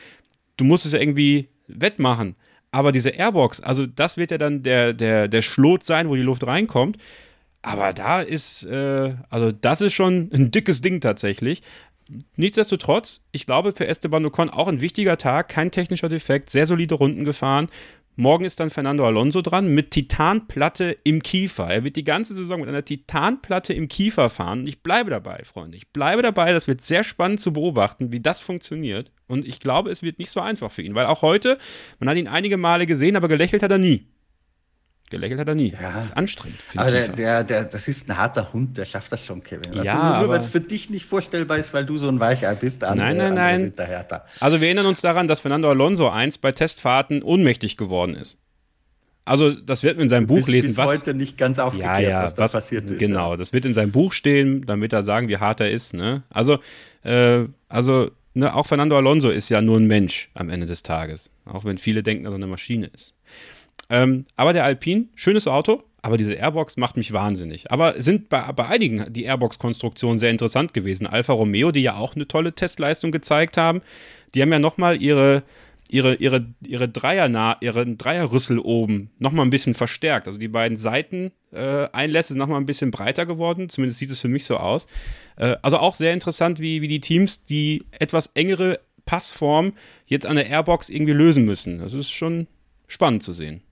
du 0.57 0.65
musst 0.65 0.85
es 0.85 0.93
ja 0.93 0.99
irgendwie 0.99 1.49
wettmachen. 1.67 2.35
Aber 2.71 2.91
diese 2.91 3.09
Airbox, 3.09 3.61
also 3.61 3.87
das 3.87 4.17
wird 4.17 4.31
ja 4.31 4.37
dann 4.37 4.61
der, 4.63 4.93
der, 4.93 5.27
der 5.27 5.41
Schlot 5.41 5.83
sein, 5.83 6.09
wo 6.09 6.15
die 6.15 6.21
Luft 6.21 6.45
reinkommt. 6.45 6.97
Aber 7.61 7.93
da 7.93 8.21
ist, 8.21 8.65
äh, 8.65 9.15
also 9.29 9.51
das 9.51 9.81
ist 9.81 9.93
schon 9.93 10.29
ein 10.33 10.51
dickes 10.51 10.81
Ding 10.81 11.01
tatsächlich. 11.01 11.61
Nichtsdestotrotz, 12.35 13.25
ich 13.31 13.45
glaube 13.45 13.73
für 13.75 13.87
Esteban 13.87 14.25
Ocon 14.25 14.49
auch 14.49 14.67
ein 14.67 14.81
wichtiger 14.81 15.17
Tag, 15.17 15.49
kein 15.49 15.71
technischer 15.71 16.09
Defekt, 16.09 16.49
sehr 16.49 16.65
solide 16.65 16.95
Runden 16.95 17.23
gefahren. 17.23 17.67
Morgen 18.15 18.43
ist 18.43 18.59
dann 18.59 18.69
Fernando 18.69 19.05
Alonso 19.05 19.41
dran 19.41 19.73
mit 19.73 19.91
Titanplatte 19.91 20.97
im 21.03 21.23
Kiefer. 21.23 21.67
Er 21.67 21.83
wird 21.85 21.95
die 21.95 22.03
ganze 22.03 22.33
Saison 22.33 22.59
mit 22.59 22.67
einer 22.67 22.83
Titanplatte 22.83 23.73
im 23.73 23.87
Kiefer 23.87 24.29
fahren. 24.29 24.61
Und 24.61 24.67
ich 24.67 24.83
bleibe 24.83 25.09
dabei, 25.09 25.43
Freunde. 25.45 25.77
Ich 25.77 25.93
bleibe 25.93 26.21
dabei. 26.21 26.51
Das 26.51 26.67
wird 26.67 26.81
sehr 26.81 27.05
spannend 27.05 27.39
zu 27.39 27.53
beobachten, 27.53 28.11
wie 28.11 28.19
das 28.19 28.41
funktioniert. 28.41 29.11
Und 29.27 29.47
ich 29.47 29.59
glaube, 29.59 29.89
es 29.89 30.03
wird 30.03 30.19
nicht 30.19 30.31
so 30.31 30.41
einfach 30.41 30.71
für 30.71 30.81
ihn, 30.81 30.95
weil 30.95 31.05
auch 31.05 31.21
heute, 31.21 31.57
man 31.99 32.09
hat 32.09 32.17
ihn 32.17 32.27
einige 32.27 32.57
Male 32.57 32.85
gesehen, 32.85 33.15
aber 33.15 33.29
gelächelt 33.29 33.63
hat 33.63 33.71
er 33.71 33.77
nie. 33.77 34.07
Gelächelt 35.09 35.39
hat 35.39 35.47
er 35.47 35.55
nie. 35.55 35.71
Ja. 35.71 35.93
Das 35.93 36.05
ist 36.05 36.17
anstrengend. 36.17 36.59
aber 36.75 36.91
der, 36.91 37.07
der, 37.09 37.43
der, 37.43 37.65
das 37.65 37.87
ist 37.87 38.07
ein 38.09 38.17
harter 38.17 38.53
Hund, 38.53 38.77
der 38.77 38.85
schafft 38.85 39.11
das 39.11 39.25
schon, 39.25 39.43
Kevin. 39.43 39.71
Also 39.71 39.83
ja, 39.83 40.19
nur 40.19 40.29
weil 40.29 40.39
es 40.39 40.45
für 40.45 40.61
dich 40.61 40.89
nicht 40.91 41.05
vorstellbar 41.05 41.57
ist, 41.57 41.73
weil 41.73 41.85
du 41.85 41.97
so 41.97 42.07
ein 42.09 42.19
Weichei 42.19 42.53
bist. 42.55 42.83
Andere, 42.83 43.15
nein, 43.15 43.33
nein, 43.33 43.73
nein. 43.77 44.21
Also 44.39 44.61
wir 44.61 44.67
erinnern 44.67 44.85
uns 44.85 45.01
daran, 45.01 45.27
dass 45.27 45.39
Fernando 45.39 45.69
Alonso 45.69 46.09
einst 46.09 46.41
bei 46.41 46.51
Testfahrten 46.51 47.23
ohnmächtig 47.23 47.75
geworden 47.75 48.15
ist. 48.15 48.37
Also 49.25 49.51
das 49.51 49.83
wird 49.83 49.99
in 49.99 50.09
seinem 50.09 50.27
Buch 50.27 50.37
bis, 50.37 50.47
lesen. 50.47 50.67
Bis 50.67 50.77
was, 50.77 50.87
heute 50.87 51.13
nicht 51.13 51.37
ganz 51.37 51.59
aufgeklärt, 51.59 52.01
ja, 52.01 52.09
ja, 52.09 52.23
was 52.23 52.35
da 52.35 52.43
was, 52.43 52.51
passiert 52.51 52.89
ist. 52.89 52.99
Genau, 52.99 53.31
ja. 53.31 53.37
das 53.37 53.53
wird 53.53 53.65
in 53.65 53.73
seinem 53.75 53.91
Buch 53.91 54.11
stehen, 54.11 54.65
damit 54.65 54.93
er 54.93 55.03
sagen, 55.03 55.27
wie 55.27 55.37
hart 55.37 55.59
er 55.59 55.69
ist. 55.69 55.93
Ne? 55.93 56.23
Also, 56.29 56.59
äh, 57.03 57.45
also 57.67 58.09
ne, 58.33 58.53
auch 58.55 58.65
Fernando 58.65 58.97
Alonso 58.97 59.29
ist 59.29 59.49
ja 59.49 59.61
nur 59.61 59.79
ein 59.79 59.85
Mensch 59.85 60.31
am 60.33 60.49
Ende 60.49 60.65
des 60.65 60.81
Tages. 60.81 61.31
Auch 61.45 61.63
wenn 61.63 61.77
viele 61.77 62.01
denken, 62.01 62.23
dass 62.23 62.33
er 62.33 62.37
eine 62.37 62.47
Maschine 62.47 62.89
ist. 62.95 63.13
Ähm, 63.89 64.25
aber 64.35 64.53
der 64.53 64.63
Alpine, 64.63 65.07
schönes 65.15 65.47
Auto, 65.47 65.83
aber 66.01 66.17
diese 66.17 66.33
Airbox 66.33 66.77
macht 66.77 66.97
mich 66.97 67.11
wahnsinnig. 67.11 67.71
Aber 67.71 68.01
sind 68.01 68.29
bei, 68.29 68.41
bei 68.53 68.67
einigen 68.67 69.11
die 69.11 69.23
Airbox-Konstruktionen 69.23 70.17
sehr 70.17 70.31
interessant 70.31 70.73
gewesen. 70.73 71.07
Alfa 71.07 71.33
Romeo, 71.33 71.71
die 71.71 71.81
ja 71.81 71.95
auch 71.95 72.15
eine 72.15 72.27
tolle 72.27 72.53
Testleistung 72.53 73.11
gezeigt 73.11 73.57
haben, 73.57 73.81
die 74.33 74.41
haben 74.41 74.51
ja 74.51 74.59
nochmal 74.59 75.01
ihre, 75.01 75.43
ihre, 75.89 76.15
ihre, 76.15 76.45
ihre 76.65 76.87
Dreier, 76.87 77.57
ihren 77.59 77.97
Dreierrüssel 77.97 78.59
oben 78.59 79.09
nochmal 79.17 79.45
ein 79.45 79.49
bisschen 79.49 79.73
verstärkt. 79.73 80.27
Also 80.27 80.39
die 80.39 80.47
beiden 80.47 80.77
Seiteneinlässe 80.77 81.33
äh, 81.53 82.23
sind 82.23 82.37
nochmal 82.37 82.61
ein 82.61 82.65
bisschen 82.65 82.91
breiter 82.91 83.25
geworden. 83.25 83.67
Zumindest 83.69 83.99
sieht 83.99 84.11
es 84.11 84.21
für 84.21 84.29
mich 84.29 84.45
so 84.45 84.57
aus. 84.57 84.87
Äh, 85.35 85.57
also 85.61 85.79
auch 85.79 85.95
sehr 85.95 86.13
interessant, 86.13 86.59
wie, 86.59 86.81
wie 86.81 86.87
die 86.87 87.01
Teams 87.01 87.43
die 87.43 87.83
etwas 87.91 88.29
engere 88.35 88.79
Passform 89.05 89.73
jetzt 90.05 90.25
an 90.27 90.35
der 90.35 90.47
Airbox 90.47 90.89
irgendwie 90.89 91.13
lösen 91.13 91.43
müssen. 91.43 91.79
Das 91.79 91.93
ist 91.93 92.11
schon 92.11 92.47
spannend 92.87 93.23
zu 93.23 93.33
sehen. 93.33 93.63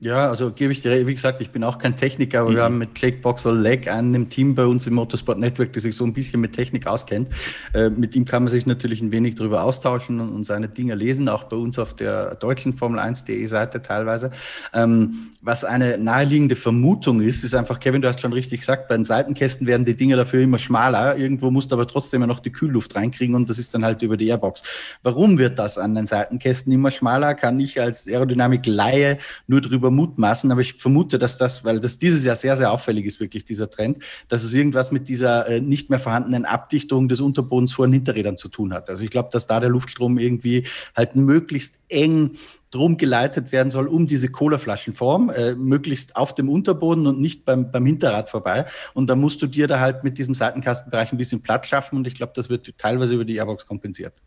Ja, 0.00 0.28
also 0.28 0.52
gebe 0.52 0.72
ich 0.72 0.80
dir, 0.80 1.08
wie 1.08 1.14
gesagt, 1.14 1.40
ich 1.40 1.50
bin 1.50 1.64
auch 1.64 1.76
kein 1.76 1.96
Techniker, 1.96 2.42
aber 2.42 2.50
mhm. 2.50 2.54
wir 2.54 2.62
haben 2.62 2.78
mit 2.78 2.90
Jake 2.96 3.16
Boxall-Leg 3.16 3.90
einen 3.90 4.14
im 4.14 4.30
Team 4.30 4.54
bei 4.54 4.64
uns 4.64 4.86
im 4.86 4.94
Motorsport 4.94 5.40
Network, 5.40 5.72
der 5.72 5.82
sich 5.82 5.96
so 5.96 6.04
ein 6.04 6.12
bisschen 6.12 6.40
mit 6.40 6.52
Technik 6.52 6.86
auskennt. 6.86 7.30
Äh, 7.74 7.90
mit 7.90 8.14
ihm 8.14 8.24
kann 8.24 8.44
man 8.44 8.48
sich 8.48 8.64
natürlich 8.64 9.00
ein 9.00 9.10
wenig 9.10 9.34
darüber 9.34 9.64
austauschen 9.64 10.20
und, 10.20 10.28
und, 10.28 10.44
seine 10.44 10.68
Dinge 10.68 10.94
lesen, 10.94 11.28
auch 11.28 11.44
bei 11.44 11.56
uns 11.56 11.80
auf 11.80 11.94
der 11.94 12.36
deutschen 12.36 12.74
Formel 12.74 13.00
1.de 13.00 13.44
Seite 13.46 13.82
teilweise. 13.82 14.30
Ähm, 14.72 15.30
was 15.42 15.64
eine 15.64 15.98
naheliegende 15.98 16.54
Vermutung 16.54 17.20
ist, 17.20 17.42
ist 17.42 17.56
einfach, 17.56 17.80
Kevin, 17.80 18.00
du 18.00 18.06
hast 18.06 18.20
schon 18.20 18.32
richtig 18.32 18.60
gesagt, 18.60 18.86
bei 18.86 18.94
den 18.94 19.02
Seitenkästen 19.02 19.66
werden 19.66 19.84
die 19.84 19.96
Dinge 19.96 20.14
dafür 20.14 20.40
immer 20.42 20.58
schmaler. 20.58 21.16
Irgendwo 21.16 21.50
musst 21.50 21.72
du 21.72 21.74
aber 21.74 21.88
trotzdem 21.88 22.18
immer 22.18 22.28
noch 22.28 22.38
die 22.38 22.52
Kühlluft 22.52 22.94
reinkriegen 22.94 23.34
und 23.34 23.50
das 23.50 23.58
ist 23.58 23.74
dann 23.74 23.84
halt 23.84 24.00
über 24.02 24.16
die 24.16 24.28
Airbox. 24.28 24.62
Warum 25.02 25.38
wird 25.38 25.58
das 25.58 25.76
an 25.76 25.96
den 25.96 26.06
Seitenkästen 26.06 26.72
immer 26.72 26.92
schmaler? 26.92 27.34
Kann 27.34 27.58
ich 27.58 27.80
als 27.80 28.06
Aerodynamik-Laie 28.06 29.18
nur 29.48 29.60
drüber 29.60 29.87
darüber 29.88 29.90
mutmaßen, 29.90 30.50
aber 30.52 30.60
ich 30.60 30.74
vermute, 30.74 31.18
dass 31.18 31.38
das, 31.38 31.64
weil 31.64 31.80
das 31.80 31.98
dieses 31.98 32.24
Jahr 32.24 32.36
sehr, 32.36 32.56
sehr 32.56 32.72
auffällig 32.72 33.06
ist, 33.06 33.20
wirklich 33.20 33.44
dieser 33.44 33.70
Trend, 33.70 33.98
dass 34.28 34.44
es 34.44 34.54
irgendwas 34.54 34.90
mit 34.90 35.08
dieser 35.08 35.48
äh, 35.48 35.60
nicht 35.60 35.90
mehr 35.90 35.98
vorhandenen 35.98 36.44
Abdichtung 36.44 37.08
des 37.08 37.20
Unterbodens 37.20 37.72
vor 37.72 37.86
den 37.86 37.94
Hinterrädern 37.94 38.36
zu 38.36 38.48
tun 38.48 38.72
hat. 38.72 38.88
Also 38.88 39.04
ich 39.04 39.10
glaube, 39.10 39.30
dass 39.32 39.46
da 39.46 39.60
der 39.60 39.70
Luftstrom 39.70 40.18
irgendwie 40.18 40.66
halt 40.94 41.16
möglichst 41.16 41.78
eng 41.88 42.32
drum 42.70 42.98
geleitet 42.98 43.50
werden 43.50 43.70
soll 43.70 43.86
um 43.86 44.06
diese 44.06 44.28
Colaflaschenform, 44.28 45.30
äh, 45.30 45.54
möglichst 45.54 46.16
auf 46.16 46.34
dem 46.34 46.50
Unterboden 46.50 47.06
und 47.06 47.18
nicht 47.18 47.46
beim, 47.46 47.70
beim 47.70 47.86
Hinterrad 47.86 48.28
vorbei. 48.28 48.66
Und 48.92 49.08
da 49.08 49.16
musst 49.16 49.40
du 49.40 49.46
dir 49.46 49.66
da 49.66 49.80
halt 49.80 50.04
mit 50.04 50.18
diesem 50.18 50.34
Seitenkastenbereich 50.34 51.10
ein 51.10 51.16
bisschen 51.16 51.42
Platz 51.42 51.66
schaffen 51.66 51.96
und 51.96 52.06
ich 52.06 52.14
glaube, 52.14 52.32
das 52.36 52.50
wird 52.50 52.76
teilweise 52.76 53.14
über 53.14 53.24
die 53.24 53.36
Airbox 53.36 53.66
kompensiert. 53.66 54.22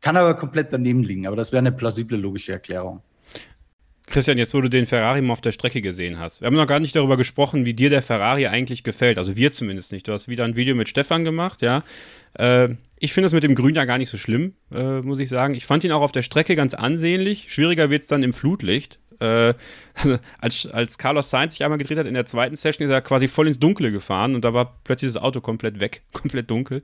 Kann 0.00 0.16
aber 0.16 0.34
komplett 0.34 0.72
daneben 0.72 1.02
liegen, 1.02 1.26
aber 1.26 1.34
das 1.34 1.50
wäre 1.50 1.58
eine 1.58 1.72
plausible 1.72 2.16
logische 2.16 2.52
Erklärung. 2.52 3.02
Christian, 4.10 4.38
jetzt 4.38 4.54
wo 4.54 4.60
du 4.60 4.68
den 4.68 4.86
Ferrari 4.86 5.22
mal 5.22 5.32
auf 5.32 5.40
der 5.40 5.52
Strecke 5.52 5.80
gesehen 5.80 6.18
hast, 6.18 6.40
wir 6.40 6.46
haben 6.46 6.56
noch 6.56 6.66
gar 6.66 6.80
nicht 6.80 6.94
darüber 6.94 7.16
gesprochen, 7.16 7.64
wie 7.64 7.74
dir 7.74 7.90
der 7.90 8.02
Ferrari 8.02 8.46
eigentlich 8.46 8.82
gefällt. 8.82 9.18
Also 9.18 9.36
wir 9.36 9.52
zumindest 9.52 9.92
nicht. 9.92 10.06
Du 10.08 10.12
hast 10.12 10.28
wieder 10.28 10.44
ein 10.44 10.56
Video 10.56 10.74
mit 10.74 10.88
Stefan 10.88 11.24
gemacht, 11.24 11.62
ja. 11.62 11.82
Äh, 12.34 12.70
ich 12.98 13.12
finde 13.12 13.28
es 13.28 13.32
mit 13.32 13.42
dem 13.42 13.54
Grün 13.54 13.74
ja 13.74 13.86
gar 13.86 13.98
nicht 13.98 14.10
so 14.10 14.18
schlimm, 14.18 14.54
äh, 14.72 15.00
muss 15.00 15.18
ich 15.18 15.28
sagen. 15.28 15.54
Ich 15.54 15.64
fand 15.64 15.84
ihn 15.84 15.92
auch 15.92 16.02
auf 16.02 16.12
der 16.12 16.22
Strecke 16.22 16.54
ganz 16.54 16.74
ansehnlich. 16.74 17.46
Schwieriger 17.48 17.88
wird 17.88 18.02
es 18.02 18.08
dann 18.08 18.22
im 18.22 18.32
Flutlicht. 18.32 18.98
Äh, 19.20 19.54
also 19.94 20.18
als, 20.38 20.66
als 20.66 20.98
Carlos 20.98 21.30
Sainz 21.30 21.54
sich 21.54 21.64
einmal 21.64 21.78
gedreht 21.78 21.98
hat 21.98 22.06
in 22.06 22.14
der 22.14 22.26
zweiten 22.26 22.56
Session, 22.56 22.84
ist 22.84 22.92
er 22.92 23.02
quasi 23.02 23.28
voll 23.28 23.48
ins 23.48 23.58
Dunkle 23.58 23.92
gefahren 23.92 24.34
und 24.34 24.44
da 24.44 24.52
war 24.52 24.80
plötzlich 24.84 25.12
das 25.12 25.22
Auto 25.22 25.40
komplett 25.40 25.80
weg, 25.80 26.02
komplett 26.12 26.50
dunkel. 26.50 26.82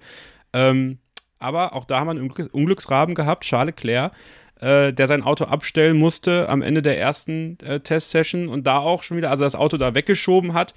Ähm, 0.52 0.98
aber 1.38 1.74
auch 1.74 1.84
da 1.84 2.00
haben 2.00 2.06
wir 2.06 2.12
einen 2.12 2.30
Unglücksraben 2.30 3.14
gehabt, 3.14 3.44
Charles 3.44 3.74
Leclerc 3.76 4.12
äh, 4.60 4.92
der 4.92 5.06
sein 5.06 5.22
Auto 5.22 5.44
abstellen 5.44 5.96
musste 5.98 6.48
am 6.48 6.62
Ende 6.62 6.82
der 6.82 6.98
ersten 6.98 7.58
äh, 7.60 7.80
Testsession 7.80 8.48
und 8.48 8.66
da 8.66 8.78
auch 8.78 9.02
schon 9.02 9.16
wieder, 9.16 9.30
also 9.30 9.44
das 9.44 9.54
Auto 9.54 9.76
da 9.76 9.94
weggeschoben 9.94 10.54
hat. 10.54 10.74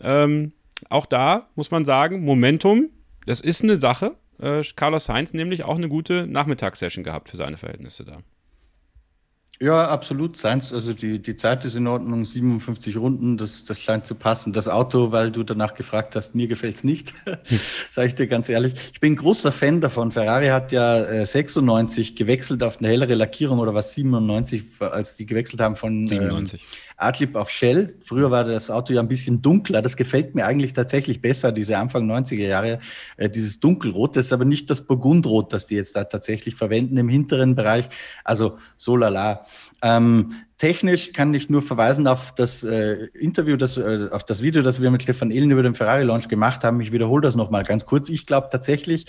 Ähm, 0.00 0.52
auch 0.88 1.06
da 1.06 1.48
muss 1.56 1.70
man 1.70 1.84
sagen, 1.84 2.24
Momentum, 2.24 2.90
das 3.26 3.40
ist 3.40 3.62
eine 3.62 3.76
Sache. 3.76 4.16
Äh, 4.40 4.62
Carlos 4.76 5.06
Sainz 5.06 5.34
nämlich 5.34 5.64
auch 5.64 5.76
eine 5.76 5.88
gute 5.88 6.26
Nachmittagssession 6.26 7.04
gehabt 7.04 7.28
für 7.28 7.36
seine 7.36 7.56
Verhältnisse 7.56 8.04
da. 8.04 8.18
Ja, 9.62 9.88
absolut. 9.88 10.38
Seins, 10.38 10.72
also 10.72 10.94
die, 10.94 11.20
die 11.20 11.36
Zeit 11.36 11.66
ist 11.66 11.74
in 11.74 11.86
Ordnung, 11.86 12.24
57 12.24 12.96
Runden, 12.96 13.36
das, 13.36 13.62
das 13.64 13.78
scheint 13.78 14.06
zu 14.06 14.14
passen. 14.14 14.54
Das 14.54 14.68
Auto, 14.68 15.12
weil 15.12 15.30
du 15.30 15.42
danach 15.42 15.74
gefragt 15.74 16.16
hast, 16.16 16.34
mir 16.34 16.48
gefällt's 16.48 16.82
nicht, 16.82 17.12
sage 17.90 18.08
ich 18.08 18.14
dir 18.14 18.26
ganz 18.26 18.48
ehrlich. 18.48 18.72
Ich 18.94 19.00
bin 19.00 19.16
großer 19.16 19.52
Fan 19.52 19.82
davon. 19.82 20.12
Ferrari 20.12 20.46
hat 20.46 20.72
ja 20.72 21.04
äh, 21.04 21.26
96 21.26 22.16
gewechselt 22.16 22.62
auf 22.62 22.78
eine 22.78 22.88
hellere 22.88 23.14
Lackierung 23.14 23.58
oder 23.58 23.74
was 23.74 23.92
97, 23.92 24.62
als 24.78 25.16
die 25.16 25.26
gewechselt 25.26 25.60
haben 25.60 25.76
von 25.76 26.06
97. 26.06 26.62
Ähm, 26.62 26.66
Adlib 27.00 27.36
auf 27.36 27.50
Shell. 27.50 27.94
Früher 28.02 28.30
war 28.30 28.44
das 28.44 28.70
Auto 28.70 28.92
ja 28.92 29.00
ein 29.00 29.08
bisschen 29.08 29.42
dunkler. 29.42 29.82
Das 29.82 29.96
gefällt 29.96 30.34
mir 30.34 30.46
eigentlich 30.46 30.72
tatsächlich 30.72 31.20
besser, 31.20 31.52
diese 31.52 31.78
Anfang 31.78 32.10
90er 32.10 32.46
Jahre, 32.46 32.78
äh, 33.16 33.28
dieses 33.28 33.60
Dunkelrot. 33.60 34.16
Das 34.16 34.26
ist 34.26 34.32
aber 34.32 34.44
nicht 34.44 34.70
das 34.70 34.82
Burgundrot, 34.82 35.52
das 35.52 35.66
die 35.66 35.76
jetzt 35.76 35.96
da 35.96 36.04
tatsächlich 36.04 36.54
verwenden 36.54 36.96
im 36.96 37.08
hinteren 37.08 37.54
Bereich. 37.54 37.88
Also 38.24 38.58
so 38.76 38.96
lala. 38.96 39.44
Ähm, 39.82 40.34
technisch 40.60 41.14
kann 41.14 41.32
ich 41.32 41.48
nur 41.48 41.62
verweisen 41.62 42.06
auf 42.06 42.34
das 42.34 42.62
äh, 42.62 43.06
Interview, 43.14 43.56
das, 43.56 43.78
äh, 43.78 44.08
auf 44.10 44.24
das 44.24 44.42
Video, 44.42 44.60
das 44.60 44.82
wir 44.82 44.90
mit 44.90 45.02
Stefan 45.02 45.30
Ehlen 45.30 45.50
über 45.50 45.62
den 45.62 45.74
Ferrari-Launch 45.74 46.28
gemacht 46.28 46.64
haben. 46.64 46.82
Ich 46.82 46.92
wiederhole 46.92 47.22
das 47.22 47.34
nochmal 47.34 47.64
ganz 47.64 47.86
kurz. 47.86 48.10
Ich 48.10 48.26
glaube 48.26 48.48
tatsächlich, 48.52 49.06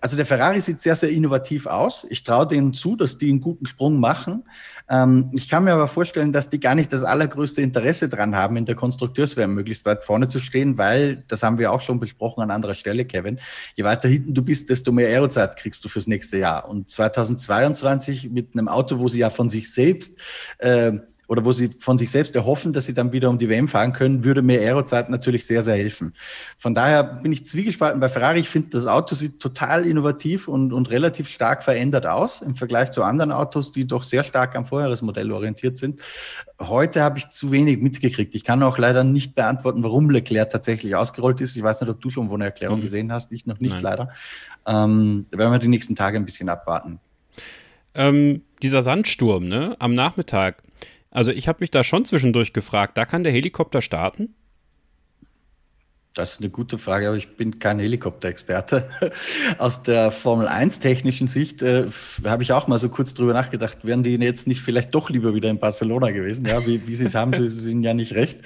also 0.00 0.16
der 0.16 0.24
Ferrari 0.24 0.60
sieht 0.60 0.80
sehr, 0.80 0.96
sehr 0.96 1.10
innovativ 1.10 1.66
aus. 1.66 2.06
Ich 2.08 2.24
traue 2.24 2.46
denen 2.46 2.72
zu, 2.72 2.96
dass 2.96 3.18
die 3.18 3.28
einen 3.28 3.42
guten 3.42 3.66
Sprung 3.66 4.00
machen. 4.00 4.44
Ähm, 4.88 5.30
ich 5.34 5.50
kann 5.50 5.64
mir 5.64 5.74
aber 5.74 5.88
vorstellen, 5.88 6.32
dass 6.32 6.48
die 6.48 6.58
gar 6.58 6.74
nicht 6.74 6.90
das 6.90 7.02
allergrößte 7.02 7.60
Interesse 7.60 8.08
dran 8.08 8.34
haben, 8.34 8.56
in 8.56 8.64
der 8.64 8.74
Konstrukteurswärme 8.74 9.54
möglichst 9.54 9.84
weit 9.84 10.04
vorne 10.04 10.28
zu 10.28 10.38
stehen, 10.38 10.78
weil, 10.78 11.22
das 11.28 11.42
haben 11.42 11.58
wir 11.58 11.70
auch 11.70 11.82
schon 11.82 12.00
besprochen 12.00 12.42
an 12.42 12.50
anderer 12.50 12.74
Stelle, 12.74 13.04
Kevin, 13.04 13.40
je 13.76 13.84
weiter 13.84 14.08
hinten 14.08 14.32
du 14.32 14.42
bist, 14.42 14.70
desto 14.70 14.90
mehr 14.90 15.08
Aerozeit 15.08 15.56
kriegst 15.56 15.84
du 15.84 15.90
fürs 15.90 16.06
nächste 16.06 16.38
Jahr. 16.38 16.68
Und 16.68 16.88
2022 16.88 18.30
mit 18.30 18.54
einem 18.54 18.68
Auto, 18.68 18.98
wo 18.98 19.08
sie 19.08 19.18
ja 19.18 19.28
von 19.30 19.50
sich 19.50 19.72
selbst 19.72 20.18
äh, 20.58 20.93
oder 21.28 21.44
wo 21.44 21.52
sie 21.52 21.68
von 21.68 21.98
sich 21.98 22.10
selbst 22.10 22.34
erhoffen, 22.36 22.72
dass 22.72 22.86
sie 22.86 22.94
dann 22.94 23.12
wieder 23.12 23.30
um 23.30 23.38
die 23.38 23.48
WM 23.48 23.68
fahren 23.68 23.92
können, 23.92 24.24
würde 24.24 24.42
mir 24.42 24.60
Aerozeit 24.60 25.10
natürlich 25.10 25.46
sehr, 25.46 25.62
sehr 25.62 25.76
helfen. 25.76 26.14
Von 26.58 26.74
daher 26.74 27.02
bin 27.02 27.32
ich 27.32 27.46
zwiegespalten 27.46 28.00
bei 28.00 28.08
Ferrari. 28.08 28.40
Ich 28.40 28.48
finde, 28.48 28.68
das 28.70 28.86
Auto 28.86 29.14
sieht 29.14 29.40
total 29.40 29.86
innovativ 29.86 30.48
und, 30.48 30.72
und 30.72 30.90
relativ 30.90 31.28
stark 31.28 31.62
verändert 31.62 32.06
aus 32.06 32.42
im 32.42 32.56
Vergleich 32.56 32.92
zu 32.92 33.02
anderen 33.02 33.32
Autos, 33.32 33.72
die 33.72 33.86
doch 33.86 34.02
sehr 34.02 34.22
stark 34.22 34.56
am 34.56 34.66
Vorjahresmodell 34.66 35.30
orientiert 35.32 35.76
sind. 35.76 36.00
Heute 36.60 37.02
habe 37.02 37.18
ich 37.18 37.28
zu 37.30 37.50
wenig 37.50 37.80
mitgekriegt. 37.80 38.34
Ich 38.34 38.44
kann 38.44 38.62
auch 38.62 38.78
leider 38.78 39.04
nicht 39.04 39.34
beantworten, 39.34 39.82
warum 39.82 40.10
Leclerc 40.10 40.50
tatsächlich 40.50 40.94
ausgerollt 40.94 41.40
ist. 41.40 41.56
Ich 41.56 41.62
weiß 41.62 41.80
nicht, 41.80 41.90
ob 41.90 42.00
du 42.00 42.10
schon 42.10 42.30
wo 42.30 42.34
eine 42.34 42.44
Erklärung 42.44 42.78
mhm. 42.78 42.82
gesehen 42.82 43.12
hast. 43.12 43.32
Ich 43.32 43.46
noch 43.46 43.60
nicht, 43.60 43.74
Nein. 43.74 43.82
leider. 43.82 44.10
Ähm, 44.66 45.26
da 45.30 45.38
werden 45.38 45.52
wir 45.52 45.58
die 45.58 45.68
nächsten 45.68 45.96
Tage 45.96 46.16
ein 46.16 46.24
bisschen 46.24 46.48
abwarten. 46.48 47.00
Ähm, 47.94 48.42
dieser 48.62 48.82
Sandsturm, 48.82 49.46
ne, 49.46 49.76
am 49.78 49.94
Nachmittag, 49.94 50.62
also 51.14 51.30
ich 51.30 51.48
habe 51.48 51.58
mich 51.60 51.70
da 51.70 51.82
schon 51.82 52.04
zwischendurch 52.04 52.52
gefragt, 52.52 52.98
da 52.98 53.06
kann 53.06 53.22
der 53.24 53.32
Helikopter 53.32 53.80
starten? 53.80 54.34
Das 56.14 56.34
ist 56.34 56.40
eine 56.40 56.48
gute 56.48 56.78
Frage, 56.78 57.08
aber 57.08 57.16
ich 57.16 57.36
bin 57.36 57.58
kein 57.58 57.80
Helikopterexperte. 57.80 58.88
Aus 59.58 59.82
der 59.82 60.12
Formel 60.12 60.46
1 60.46 60.78
technischen 60.78 61.26
Sicht 61.26 61.60
äh, 61.60 61.86
habe 62.24 62.44
ich 62.44 62.52
auch 62.52 62.68
mal 62.68 62.78
so 62.78 62.88
kurz 62.88 63.14
drüber 63.14 63.32
nachgedacht, 63.32 63.78
wären 63.82 64.04
die 64.04 64.14
jetzt 64.14 64.46
nicht 64.46 64.60
vielleicht 64.60 64.94
doch 64.94 65.10
lieber 65.10 65.34
wieder 65.34 65.50
in 65.50 65.58
Barcelona 65.58 66.12
gewesen? 66.12 66.46
Ja, 66.46 66.64
wie, 66.64 66.86
wie 66.86 66.94
sie 66.94 67.06
es 67.06 67.16
haben, 67.16 67.32
so 67.32 67.42
ist 67.42 67.60
es 67.60 67.68
ihnen 67.68 67.82
ja 67.82 67.94
nicht 67.94 68.14
recht. 68.14 68.42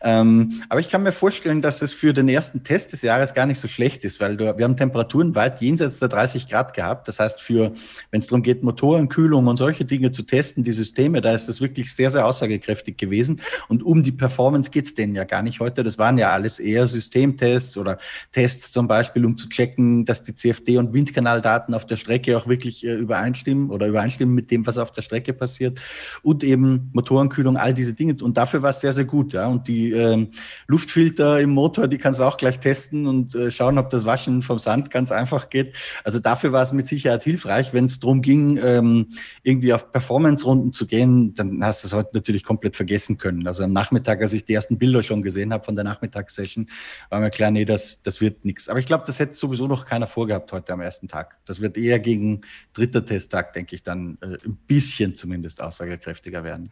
Ähm, 0.00 0.62
aber 0.70 0.80
ich 0.80 0.88
kann 0.88 1.02
mir 1.02 1.12
vorstellen, 1.12 1.60
dass 1.60 1.82
es 1.82 1.92
für 1.92 2.14
den 2.14 2.26
ersten 2.26 2.64
Test 2.64 2.94
des 2.94 3.02
Jahres 3.02 3.34
gar 3.34 3.44
nicht 3.44 3.60
so 3.60 3.68
schlecht 3.68 4.02
ist, 4.04 4.18
weil 4.18 4.38
wir 4.38 4.64
haben 4.64 4.76
Temperaturen 4.76 5.34
weit 5.34 5.60
jenseits 5.60 5.98
der 5.98 6.08
30 6.08 6.48
Grad 6.48 6.72
gehabt. 6.72 7.06
Das 7.06 7.20
heißt, 7.20 7.42
für, 7.42 7.74
wenn 8.10 8.20
es 8.20 8.28
darum 8.28 8.42
geht, 8.42 8.62
Motorenkühlung 8.62 9.46
und 9.46 9.58
solche 9.58 9.84
Dinge 9.84 10.10
zu 10.10 10.22
testen, 10.22 10.64
die 10.64 10.72
Systeme, 10.72 11.20
da 11.20 11.34
ist 11.34 11.50
das 11.50 11.60
wirklich 11.60 11.94
sehr, 11.94 12.08
sehr 12.08 12.24
aussagekräftig 12.24 12.96
gewesen. 12.96 13.42
Und 13.68 13.82
um 13.82 14.02
die 14.02 14.12
Performance 14.12 14.70
geht 14.70 14.86
es 14.86 14.94
denen 14.94 15.14
ja 15.14 15.24
gar 15.24 15.42
nicht 15.42 15.60
heute. 15.60 15.84
Das 15.84 15.98
waren 15.98 16.16
ja 16.16 16.30
alles 16.30 16.58
eher 16.58 16.86
Systeme, 16.86 17.09
Systemtests 17.10 17.76
oder 17.76 17.98
Tests 18.32 18.70
zum 18.72 18.86
Beispiel, 18.86 19.24
um 19.24 19.36
zu 19.36 19.48
checken, 19.48 20.04
dass 20.04 20.22
die 20.22 20.34
CFD- 20.34 20.78
und 20.78 20.92
Windkanaldaten 20.92 21.74
auf 21.74 21.86
der 21.86 21.96
Strecke 21.96 22.36
auch 22.36 22.46
wirklich 22.46 22.84
äh, 22.84 22.94
übereinstimmen 22.94 23.70
oder 23.70 23.88
übereinstimmen 23.88 24.34
mit 24.34 24.50
dem, 24.50 24.66
was 24.66 24.78
auf 24.78 24.92
der 24.92 25.02
Strecke 25.02 25.32
passiert 25.32 25.80
und 26.22 26.44
eben 26.44 26.90
Motorenkühlung, 26.92 27.56
all 27.56 27.74
diese 27.74 27.94
Dinge. 27.94 28.16
Und 28.22 28.36
dafür 28.36 28.62
war 28.62 28.70
es 28.70 28.80
sehr, 28.80 28.92
sehr 28.92 29.04
gut. 29.04 29.32
Ja. 29.32 29.48
Und 29.48 29.66
die 29.68 29.90
ähm, 29.92 30.28
Luftfilter 30.68 31.40
im 31.40 31.50
Motor, 31.50 31.88
die 31.88 31.98
kannst 31.98 32.20
du 32.20 32.24
auch 32.24 32.36
gleich 32.36 32.60
testen 32.60 33.06
und 33.06 33.34
äh, 33.34 33.50
schauen, 33.50 33.78
ob 33.78 33.90
das 33.90 34.04
Waschen 34.04 34.42
vom 34.42 34.58
Sand 34.58 34.90
ganz 34.90 35.10
einfach 35.12 35.50
geht. 35.50 35.74
Also 36.04 36.18
dafür 36.18 36.52
war 36.52 36.62
es 36.62 36.72
mit 36.72 36.86
Sicherheit 36.86 37.24
hilfreich. 37.24 37.72
Wenn 37.72 37.86
es 37.86 37.98
darum 37.98 38.22
ging, 38.22 38.58
ähm, 38.62 39.08
irgendwie 39.42 39.72
auf 39.72 39.90
Performance-Runden 39.92 40.72
zu 40.72 40.86
gehen, 40.86 41.34
dann 41.34 41.62
hast 41.64 41.82
du 41.82 41.88
es 41.88 41.94
heute 41.94 42.10
natürlich 42.14 42.44
komplett 42.44 42.76
vergessen 42.76 43.18
können. 43.18 43.46
Also 43.46 43.64
am 43.64 43.72
Nachmittag, 43.72 44.22
als 44.22 44.32
ich 44.32 44.44
die 44.44 44.54
ersten 44.54 44.78
Bilder 44.78 45.02
schon 45.02 45.22
gesehen 45.22 45.52
habe 45.52 45.64
von 45.64 45.74
der 45.74 45.84
Nachmittagssession, 45.84 46.66
war 47.08 47.20
mir 47.20 47.30
klar, 47.30 47.50
nee, 47.50 47.64
das, 47.64 48.02
das 48.02 48.20
wird 48.20 48.44
nichts. 48.44 48.68
Aber 48.68 48.78
ich 48.78 48.86
glaube, 48.86 49.04
das 49.06 49.18
hätte 49.18 49.34
sowieso 49.34 49.66
noch 49.66 49.84
keiner 49.84 50.06
vorgehabt 50.06 50.52
heute 50.52 50.72
am 50.72 50.80
ersten 50.80 51.08
Tag. 51.08 51.38
Das 51.44 51.60
wird 51.60 51.76
eher 51.76 51.98
gegen 51.98 52.42
dritter 52.72 53.04
Testtag, 53.04 53.52
denke 53.52 53.74
ich, 53.74 53.82
dann 53.82 54.18
äh, 54.20 54.36
ein 54.44 54.58
bisschen 54.66 55.14
zumindest 55.14 55.62
aussagekräftiger 55.62 56.44
werden. 56.44 56.70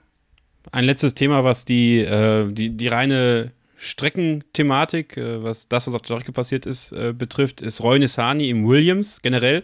Ein 0.72 0.84
letztes 0.84 1.14
Thema, 1.14 1.44
was 1.44 1.64
die, 1.64 2.00
äh, 2.00 2.52
die, 2.52 2.70
die 2.70 2.88
reine 2.88 3.52
Streckenthematik, 3.76 5.16
äh, 5.16 5.42
was 5.42 5.68
das, 5.68 5.86
was 5.86 5.94
auf 5.94 6.02
der 6.02 6.16
Strecke 6.16 6.32
passiert 6.32 6.66
ist, 6.66 6.92
äh, 6.92 7.12
betrifft, 7.12 7.60
ist 7.62 7.82
Roy 7.82 7.98
Nissani 7.98 8.50
im 8.50 8.66
Williams 8.66 9.22
generell 9.22 9.62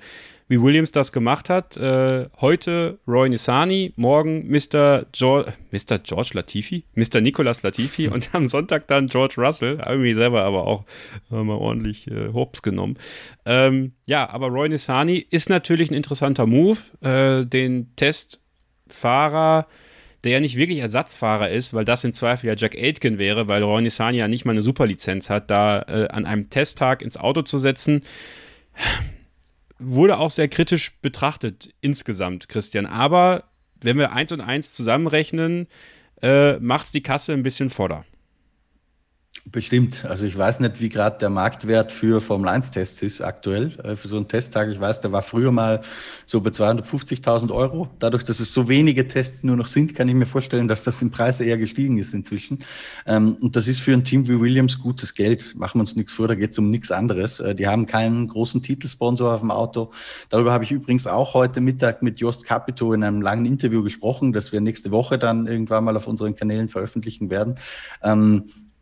wie 0.48 0.60
Williams 0.60 0.92
das 0.92 1.12
gemacht 1.12 1.48
hat. 1.48 1.76
Äh, 1.76 2.28
heute 2.40 2.98
Roy 3.08 3.28
Nissani, 3.28 3.92
morgen 3.96 4.48
Mr. 4.48 5.06
George, 5.12 5.52
Mr. 5.70 5.98
George 5.98 6.30
Latifi, 6.34 6.84
Mr. 6.94 7.20
Nicolas 7.20 7.62
Latifi 7.62 8.08
und 8.12 8.34
am 8.34 8.46
Sonntag 8.46 8.86
dann 8.88 9.06
George 9.06 9.34
Russell. 9.38 9.82
Irgendwie 9.86 10.14
selber 10.14 10.44
aber 10.44 10.66
auch 10.66 10.84
mal 11.30 11.56
ordentlich 11.56 12.08
äh, 12.08 12.32
Hops 12.32 12.62
genommen. 12.62 12.98
Ähm, 13.46 13.92
ja, 14.06 14.28
aber 14.28 14.48
Roy 14.48 14.68
Nissani 14.68 15.26
ist 15.30 15.48
natürlich 15.48 15.90
ein 15.90 15.94
interessanter 15.94 16.46
Move. 16.46 16.78
Äh, 17.00 17.46
den 17.46 17.94
Testfahrer 17.96 19.66
der 20.22 20.32
ja 20.32 20.40
nicht 20.40 20.56
wirklich 20.56 20.78
Ersatzfahrer 20.78 21.50
ist, 21.50 21.74
weil 21.74 21.84
das 21.84 22.02
im 22.02 22.14
Zweifel 22.14 22.46
ja 22.46 22.54
Jack 22.56 22.74
Aitken 22.74 23.18
wäre, 23.18 23.46
weil 23.46 23.62
Roy 23.62 23.82
Nissani 23.82 24.16
ja 24.16 24.26
nicht 24.26 24.46
mal 24.46 24.52
eine 24.52 24.62
Superlizenz 24.62 25.28
hat, 25.28 25.50
da 25.50 25.82
äh, 25.82 26.08
an 26.08 26.24
einem 26.24 26.48
Testtag 26.48 27.02
ins 27.02 27.18
Auto 27.18 27.42
zu 27.42 27.58
setzen 27.58 28.02
wurde 29.86 30.18
auch 30.18 30.30
sehr 30.30 30.48
kritisch 30.48 30.92
betrachtet 31.00 31.70
insgesamt, 31.80 32.48
Christian. 32.48 32.86
Aber 32.86 33.44
wenn 33.82 33.98
wir 33.98 34.12
eins 34.12 34.32
und 34.32 34.40
eins 34.40 34.72
zusammenrechnen, 34.72 35.68
äh, 36.22 36.58
macht 36.58 36.86
es 36.86 36.92
die 36.92 37.02
Kasse 37.02 37.32
ein 37.32 37.42
bisschen 37.42 37.70
voller. 37.70 38.04
Bestimmt. 39.54 40.04
Also 40.04 40.26
ich 40.26 40.36
weiß 40.36 40.58
nicht, 40.58 40.80
wie 40.80 40.88
gerade 40.88 41.16
der 41.18 41.30
Marktwert 41.30 41.92
für 41.92 42.20
Formel-1-Tests 42.20 43.02
ist 43.02 43.20
aktuell. 43.20 43.78
Äh, 43.84 43.94
für 43.94 44.08
so 44.08 44.16
einen 44.16 44.26
Testtag, 44.26 44.68
ich 44.68 44.80
weiß, 44.80 45.00
der 45.00 45.12
war 45.12 45.22
früher 45.22 45.52
mal 45.52 45.82
so 46.26 46.40
bei 46.40 46.50
250.000 46.50 47.54
Euro. 47.54 47.88
Dadurch, 48.00 48.24
dass 48.24 48.40
es 48.40 48.52
so 48.52 48.66
wenige 48.66 49.06
Tests 49.06 49.44
nur 49.44 49.54
noch 49.54 49.68
sind, 49.68 49.94
kann 49.94 50.08
ich 50.08 50.16
mir 50.16 50.26
vorstellen, 50.26 50.66
dass 50.66 50.82
das 50.82 51.00
im 51.02 51.12
Preis 51.12 51.38
eher 51.38 51.56
gestiegen 51.56 51.98
ist 51.98 52.14
inzwischen. 52.14 52.64
Ähm, 53.06 53.36
und 53.40 53.54
das 53.54 53.68
ist 53.68 53.78
für 53.78 53.92
ein 53.92 54.02
Team 54.02 54.26
wie 54.26 54.40
Williams 54.40 54.80
gutes 54.80 55.14
Geld. 55.14 55.54
Machen 55.54 55.78
wir 55.78 55.82
uns 55.82 55.94
nichts 55.94 56.14
vor, 56.14 56.26
da 56.26 56.34
geht 56.34 56.50
es 56.50 56.58
um 56.58 56.68
nichts 56.68 56.90
anderes. 56.90 57.38
Äh, 57.38 57.54
die 57.54 57.68
haben 57.68 57.86
keinen 57.86 58.26
großen 58.26 58.60
Titelsponsor 58.60 59.32
auf 59.32 59.40
dem 59.40 59.52
Auto. 59.52 59.92
Darüber 60.30 60.52
habe 60.52 60.64
ich 60.64 60.72
übrigens 60.72 61.06
auch 61.06 61.34
heute 61.34 61.60
Mittag 61.60 62.02
mit 62.02 62.18
Jost 62.18 62.44
Capito 62.44 62.92
in 62.92 63.04
einem 63.04 63.22
langen 63.22 63.46
Interview 63.46 63.84
gesprochen, 63.84 64.32
das 64.32 64.50
wir 64.50 64.60
nächste 64.60 64.90
Woche 64.90 65.16
dann 65.16 65.46
irgendwann 65.46 65.84
mal 65.84 65.96
auf 65.96 66.08
unseren 66.08 66.34
Kanälen 66.34 66.66
veröffentlichen 66.66 67.30
werden. 67.30 67.54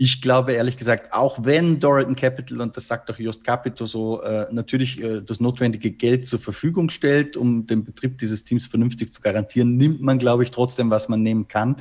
Ich 0.05 0.21
glaube 0.21 0.55
ehrlich 0.55 0.77
gesagt, 0.77 1.13
auch 1.13 1.45
wenn 1.45 1.79
Doriton 1.79 2.17
Capital, 2.17 2.61
und 2.61 2.77
das 2.77 2.89
sagt 2.89 3.09
auch 3.09 3.21
Just 3.21 3.45
Capito 3.45 3.87
so, 3.87 4.21
äh, 4.23 4.49
natürlich 4.51 5.01
äh, 5.01 5.21
das 5.21 5.39
notwendige 5.39 5.93
Geld 5.93 6.27
zur 6.27 6.41
Verfügung 6.41 6.91
stellt, 6.91 7.37
um 7.37 7.69
den 7.69 7.85
Betrieb 7.85 8.19
dieses 8.19 8.43
Teams 8.43 8.67
vernünftig 8.67 9.13
zu 9.13 9.21
garantieren, 9.21 9.77
nimmt 9.77 10.03
man, 10.03 10.19
glaube 10.19 10.43
ich, 10.43 10.51
trotzdem, 10.51 10.91
was 10.91 11.09
man 11.09 11.23
nehmen 11.23 11.47
kann. 11.47 11.77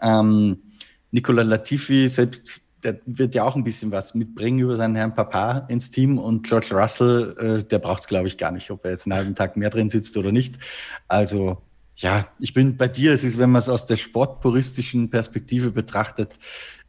Ähm, 0.00 0.62
Nicola 1.10 1.42
Latifi, 1.42 2.08
selbst 2.08 2.62
der 2.82 3.00
wird 3.04 3.34
ja 3.34 3.44
auch 3.44 3.54
ein 3.54 3.64
bisschen 3.64 3.92
was 3.92 4.14
mitbringen 4.14 4.60
über 4.60 4.74
seinen 4.74 4.96
Herrn 4.96 5.14
Papa 5.14 5.66
ins 5.68 5.90
Team 5.90 6.16
und 6.16 6.48
George 6.48 6.68
Russell, 6.72 7.36
äh, 7.38 7.64
der 7.64 7.80
braucht 7.80 8.00
es, 8.00 8.08
glaube 8.08 8.28
ich, 8.28 8.38
gar 8.38 8.50
nicht, 8.50 8.70
ob 8.70 8.82
er 8.86 8.92
jetzt 8.92 9.04
einen 9.04 9.18
halben 9.18 9.34
Tag 9.34 9.58
mehr 9.58 9.68
drin 9.68 9.90
sitzt 9.90 10.16
oder 10.16 10.32
nicht. 10.32 10.58
Also 11.06 11.58
ja, 11.98 12.28
ich 12.38 12.54
bin 12.54 12.76
bei 12.76 12.86
dir. 12.86 13.12
Es 13.12 13.24
ist, 13.24 13.38
wenn 13.38 13.50
man 13.50 13.58
es 13.58 13.68
aus 13.68 13.86
der 13.86 13.96
sportpuristischen 13.96 15.10
Perspektive 15.10 15.72
betrachtet, 15.72 16.38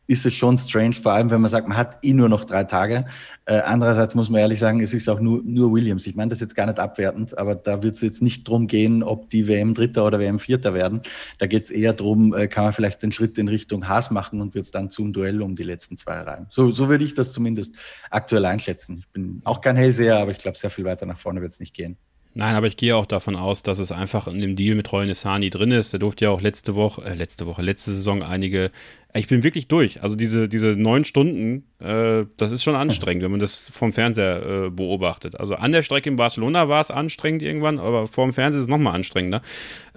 ist 0.10 0.26
es 0.26 0.34
schon 0.34 0.58
strange, 0.58 0.94
vor 0.94 1.12
allem 1.12 1.30
wenn 1.30 1.40
man 1.40 1.52
sagt, 1.52 1.68
man 1.68 1.78
hat 1.78 2.00
eh 2.02 2.14
nur 2.14 2.30
noch 2.30 2.44
drei 2.44 2.64
Tage. 2.64 3.06
Äh, 3.46 3.60
andererseits 3.60 4.16
muss 4.16 4.32
man 4.32 4.42
ehrlich 4.42 4.60
sagen, 4.60 4.82
es 4.82 4.92
ist 4.92 5.08
auch 5.08 5.20
nur, 5.20 5.44
nur 5.44 5.72
Williams. 5.72 6.08
Ich 6.08 6.16
meine 6.16 6.30
das 6.30 6.40
jetzt 6.40 6.56
gar 6.56 6.66
nicht 6.66 6.80
abwertend, 6.80 7.38
aber 7.38 7.54
da 7.54 7.84
wird 7.84 7.94
es 7.94 8.02
jetzt 8.02 8.24
nicht 8.24 8.48
drum 8.48 8.66
gehen, 8.66 9.04
ob 9.04 9.30
die 9.30 9.48
WM 9.48 9.76
Dritter 9.76 10.04
oder 10.04 10.18
WM 10.18 10.40
Vierter 10.40 10.74
werden. 10.74 11.02
Da 11.38 11.46
geht 11.46 11.66
es 11.66 11.72
eher 11.72 11.94
drum, 11.94 12.34
äh, 12.34 12.48
kann 12.48 12.64
man 12.64 12.74
vielleicht 12.74 13.04
den 13.04 13.12
Schritt 13.12 13.38
in 13.38 13.48
Richtung 13.48 13.88
Haas 13.88 14.10
machen 14.10 14.42
und 14.42 14.56
wird 14.56 14.66
es 14.66 14.72
dann 14.72 14.90
zum 14.90 15.14
Duell 15.14 15.44
um 15.44 15.56
die 15.56 15.62
letzten 15.62 15.96
zwei 15.96 16.20
Reihen. 16.22 16.48
So, 16.50 16.72
so 16.72 16.90
würde 16.90 17.04
ich 17.04 17.14
das 17.14 17.32
zumindest 17.32 17.76
aktuell 18.10 18.46
einschätzen. 18.46 18.98
Ich 19.02 19.10
bin 19.10 19.42
auch 19.44 19.62
kein 19.62 19.76
Hellseher, 19.76 20.18
aber 20.18 20.32
ich 20.32 20.40
glaube, 20.40 20.58
sehr 20.58 20.72
viel 20.72 20.86
weiter 20.86 21.06
nach 21.06 21.20
vorne 21.20 21.42
wird 21.42 21.52
es 21.52 21.60
nicht 21.60 21.76
gehen. 21.76 21.98
Nein, 22.40 22.56
aber 22.56 22.68
ich 22.68 22.78
gehe 22.78 22.96
auch 22.96 23.06
davon 23.06 23.36
aus, 23.36 23.64
dass 23.64 23.80
es 23.80 23.92
einfach 23.92 24.26
in 24.26 24.40
dem 24.40 24.56
Deal 24.56 24.74
mit 24.74 24.90
Roy 24.94 25.06
Nessani 25.06 25.50
drin 25.50 25.72
ist. 25.72 25.92
Der 25.92 26.00
durfte 26.00 26.24
ja 26.24 26.32
auch 26.32 26.40
letzte 26.40 26.74
Woche, 26.74 27.04
äh, 27.04 27.14
letzte 27.14 27.46
Woche, 27.46 27.62
letzte 27.62 27.92
Saison 27.92 28.24
einige. 28.24 28.72
Ich 29.14 29.28
bin 29.28 29.44
wirklich 29.44 29.68
durch. 29.68 30.02
Also 30.02 30.16
diese, 30.16 30.48
diese 30.48 30.68
neun 30.68 31.04
Stunden, 31.04 31.66
äh, 31.80 32.26
das 32.38 32.54
ist 32.54 32.64
schon 32.64 32.76
anstrengend, 32.76 33.26
wenn 33.26 33.32
man 33.32 33.42
das 33.42 33.70
vom 33.70 33.92
Fernseher 33.92 34.68
äh, 34.68 34.70
beobachtet. 34.70 35.38
Also 35.38 35.56
an 35.56 35.74
der 35.74 35.82
Strecke 35.82 36.08
in 36.08 36.16
Barcelona 36.16 36.70
war 36.70 36.80
es 36.80 36.92
anstrengend 36.92 37.42
irgendwann, 37.42 37.78
aber 37.78 38.08
vorm 38.08 38.32
Fernseher 38.32 38.60
ist 38.60 38.68
es 38.68 38.70
nochmal 38.70 38.96
anstrengender. 38.96 39.42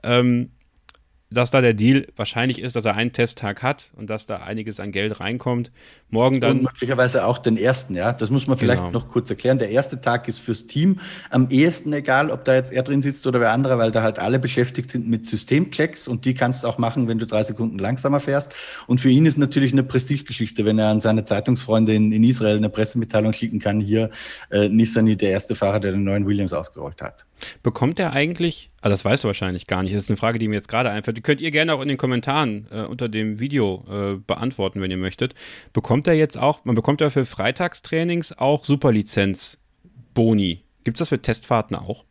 Ähm, 0.02 0.50
dass 1.32 1.50
da 1.50 1.60
der 1.60 1.74
Deal 1.74 2.06
wahrscheinlich 2.16 2.60
ist, 2.60 2.76
dass 2.76 2.84
er 2.84 2.94
einen 2.94 3.12
Testtag 3.12 3.62
hat 3.62 3.90
und 3.96 4.10
dass 4.10 4.26
da 4.26 4.36
einiges 4.36 4.80
an 4.80 4.92
Geld 4.92 5.20
reinkommt. 5.20 5.70
Morgen 6.10 6.40
dann. 6.40 6.58
Und 6.58 6.62
möglicherweise 6.64 7.24
auch 7.24 7.38
den 7.38 7.56
ersten, 7.56 7.94
ja. 7.94 8.12
Das 8.12 8.30
muss 8.30 8.46
man 8.46 8.58
vielleicht 8.58 8.80
genau. 8.80 8.92
noch 8.92 9.08
kurz 9.08 9.30
erklären. 9.30 9.58
Der 9.58 9.70
erste 9.70 10.00
Tag 10.00 10.28
ist 10.28 10.38
fürs 10.38 10.66
Team 10.66 11.00
am 11.30 11.48
ehesten 11.48 11.92
egal, 11.92 12.30
ob 12.30 12.44
da 12.44 12.54
jetzt 12.54 12.72
er 12.72 12.82
drin 12.82 13.02
sitzt 13.02 13.26
oder 13.26 13.40
wer 13.40 13.52
andere, 13.52 13.78
weil 13.78 13.92
da 13.92 14.02
halt 14.02 14.18
alle 14.18 14.38
beschäftigt 14.38 14.90
sind 14.90 15.08
mit 15.08 15.26
Systemchecks 15.26 16.06
und 16.08 16.24
die 16.24 16.34
kannst 16.34 16.64
du 16.64 16.68
auch 16.68 16.78
machen, 16.78 17.08
wenn 17.08 17.18
du 17.18 17.26
drei 17.26 17.42
Sekunden 17.42 17.78
langsamer 17.78 18.20
fährst. 18.20 18.54
Und 18.86 19.00
für 19.00 19.08
ihn 19.08 19.26
ist 19.26 19.38
natürlich 19.38 19.72
eine 19.72 19.82
Prestigegeschichte, 19.82 20.64
wenn 20.64 20.78
er 20.78 20.88
an 20.88 21.00
seine 21.00 21.24
Zeitungsfreunde 21.24 21.94
in, 21.94 22.12
in 22.12 22.24
Israel 22.24 22.56
eine 22.56 22.68
Pressemitteilung 22.68 23.32
schicken 23.32 23.58
kann, 23.58 23.80
hier 23.80 24.10
äh, 24.50 24.68
Nissani, 24.68 25.16
der 25.16 25.30
erste 25.30 25.54
Fahrer, 25.54 25.80
der 25.80 25.92
den 25.92 26.04
neuen 26.04 26.26
Williams 26.26 26.52
ausgerollt 26.52 27.00
hat. 27.00 27.26
Bekommt 27.62 27.98
er 27.98 28.12
eigentlich 28.12 28.70
also 28.82 28.94
das 28.94 29.04
weißt 29.04 29.22
du 29.22 29.28
wahrscheinlich 29.28 29.68
gar 29.68 29.84
nicht. 29.84 29.94
Das 29.94 30.02
ist 30.02 30.10
eine 30.10 30.16
Frage, 30.16 30.40
die 30.40 30.48
mir 30.48 30.56
jetzt 30.56 30.66
gerade 30.66 30.90
einfällt. 30.90 31.21
Könnt 31.22 31.40
ihr 31.40 31.50
gerne 31.50 31.74
auch 31.74 31.80
in 31.80 31.88
den 31.88 31.96
Kommentaren 31.96 32.66
äh, 32.70 32.82
unter 32.82 33.08
dem 33.08 33.38
Video 33.40 33.84
äh, 33.90 34.16
beantworten, 34.16 34.80
wenn 34.80 34.90
ihr 34.90 34.96
möchtet. 34.96 35.34
Bekommt 35.72 36.06
er 36.06 36.14
jetzt 36.14 36.38
auch, 36.38 36.64
man 36.64 36.74
bekommt 36.74 37.00
ja 37.00 37.10
für 37.10 37.24
Freitagstrainings 37.24 38.32
auch 38.38 38.64
Superlizenz-Boni. 38.64 40.62
Gibt 40.84 40.96
es 40.96 40.98
das 40.98 41.08
für 41.08 41.22
Testfahrten 41.22 41.76
auch? 41.76 42.04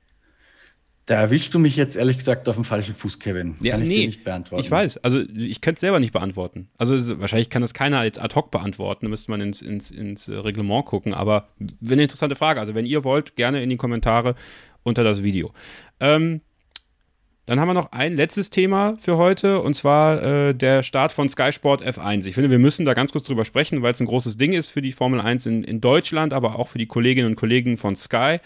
Da 1.08 1.15
erwischst 1.15 1.54
du 1.54 1.60
mich 1.60 1.76
jetzt 1.76 1.97
ehrlich 1.97 2.19
gesagt 2.19 2.47
auf 2.47 2.56
dem 2.56 2.63
falschen 2.63 2.93
Fuß, 2.93 3.19
Kevin. 3.19 3.56
Ja, 3.62 3.74
kann 3.74 3.82
ich 3.82 3.89
nee, 3.89 4.06
nicht 4.06 4.24
beantworten. 4.24 4.63
Ich 4.63 4.69
weiß, 4.69 4.97
also 5.00 5.19
ich 5.19 5.60
könnte 5.60 5.78
es 5.78 5.82
selber 5.82 6.00
nicht 6.00 6.13
beantworten. 6.13 6.69
Also 6.78 7.19
wahrscheinlich 7.19 7.50
kann 7.50 7.62
das 7.62 7.74
keiner 7.74 8.04
jetzt 8.04 8.19
ad 8.19 8.36
hoc 8.36 8.52
beantworten, 8.52 9.06
da 9.06 9.10
müsste 9.10 9.32
man 9.32 9.41
ins, 9.41 9.62
ins, 9.62 9.89
ins 9.91 10.30
Reglement 10.30 10.86
gucken. 10.86 11.13
Aber 11.13 11.50
eine 11.60 12.04
interessante 12.04 12.36
Frage. 12.36 12.60
Also 12.60 12.76
wenn 12.76 12.86
ihr 12.86 13.04
wollt, 13.04 13.36
gerne 13.36 13.63
in 13.63 13.69
die 13.69 13.78
Kommentare 13.78 14.36
unter 14.84 15.04
das 15.04 15.24
Video. 15.24 15.52
Ähm, 16.00 16.41
dann 17.45 17.60
haben 17.60 17.67
wir 17.67 17.73
noch 17.73 17.91
ein 17.91 18.15
letztes 18.15 18.49
Thema 18.49 18.95
für 18.99 19.17
heute 19.17 19.62
und 19.62 19.73
zwar 19.73 20.21
äh, 20.21 20.54
der 20.54 20.84
Start 20.84 21.12
von 21.12 21.27
Sky 21.27 21.51
Sport 21.51 21.84
F1. 21.84 22.27
Ich 22.27 22.36
finde, 22.36 22.49
wir 22.49 22.60
müssen 22.60 22.86
da 22.86 22.93
ganz 22.93 23.12
kurz 23.12 23.25
drüber 23.25 23.45
sprechen, 23.45 23.82
weil 23.82 23.93
es 23.93 23.99
ein 23.99 24.06
großes 24.06 24.38
Ding 24.38 24.54
ist 24.54 24.69
für 24.69 24.82
die 24.82 24.91
Formel 24.91 25.19
1 25.19 25.47
in, 25.47 25.63
in 25.63 25.82
Deutschland, 25.82 26.34
aber 26.34 26.60
auch 26.60 26.67
für 26.67 26.77
die 26.77 26.86
Kolleginnen 26.86 27.27
und 27.27 27.36
Kollegen 27.36 27.77
von 27.77 27.95
Sky. 27.95 28.38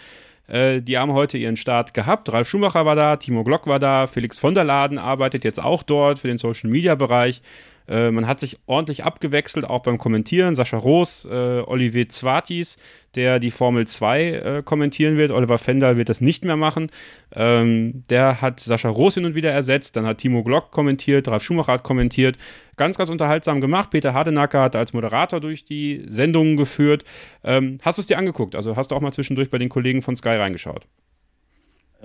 Äh, 0.47 0.81
die 0.81 0.97
haben 0.97 1.13
heute 1.13 1.37
ihren 1.37 1.57
Start 1.57 1.93
gehabt. 1.93 2.31
Ralf 2.31 2.47
Schumacher 2.47 2.85
war 2.85 2.95
da, 2.95 3.17
Timo 3.17 3.43
Glock 3.43 3.67
war 3.67 3.79
da, 3.79 4.07
Felix 4.07 4.39
von 4.39 4.55
der 4.55 4.63
Laden 4.63 4.97
arbeitet 4.97 5.43
jetzt 5.43 5.59
auch 5.59 5.83
dort 5.83 6.19
für 6.19 6.27
den 6.27 6.37
Social 6.37 6.69
Media 6.69 6.95
Bereich. 6.95 7.41
Äh, 7.87 8.11
man 8.11 8.27
hat 8.27 8.39
sich 8.39 8.57
ordentlich 8.65 9.03
abgewechselt, 9.03 9.65
auch 9.65 9.83
beim 9.83 9.97
Kommentieren. 9.97 10.55
Sascha 10.55 10.77
Roos, 10.77 11.25
äh, 11.25 11.61
Olivier 11.65 12.09
Zwartis, 12.09 12.77
der 13.15 13.39
die 13.39 13.51
Formel 13.51 13.87
2 13.87 14.23
äh, 14.23 14.63
kommentieren 14.63 15.17
wird. 15.17 15.31
Oliver 15.31 15.57
Fendal 15.57 15.97
wird 15.97 16.09
das 16.09 16.21
nicht 16.21 16.43
mehr 16.43 16.57
machen. 16.57 16.91
Ähm, 17.33 18.03
der 18.09 18.41
hat 18.41 18.59
Sascha 18.59 18.89
Roos 18.89 19.15
hin 19.15 19.25
und 19.25 19.35
wieder 19.35 19.51
ersetzt. 19.51 19.95
Dann 19.95 20.05
hat 20.05 20.17
Timo 20.17 20.43
Glock 20.43 20.71
kommentiert, 20.71 21.27
Ralf 21.27 21.43
Schumacher 21.43 21.73
hat 21.73 21.83
kommentiert. 21.83 22.37
Ganz, 22.77 22.97
ganz 22.97 23.09
unterhaltsam 23.09 23.61
gemacht. 23.61 23.89
Peter 23.91 24.13
Hardenacker 24.13 24.61
hat 24.61 24.75
als 24.75 24.93
Moderator 24.93 25.39
durch 25.39 25.65
die 25.65 26.03
Sendungen 26.07 26.57
geführt. 26.57 27.03
Ähm, 27.43 27.77
hast 27.81 27.97
du 27.97 28.01
es 28.01 28.07
dir 28.07 28.17
angeguckt? 28.17 28.55
Also 28.55 28.75
hast 28.75 28.91
du 28.91 28.95
auch 28.95 29.01
mal 29.01 29.13
zwischendurch 29.13 29.49
bei 29.49 29.57
den 29.57 29.69
Kollegen 29.69 30.01
von 30.01 30.15
Sky 30.15 30.29
reingeschaut? 30.29 30.85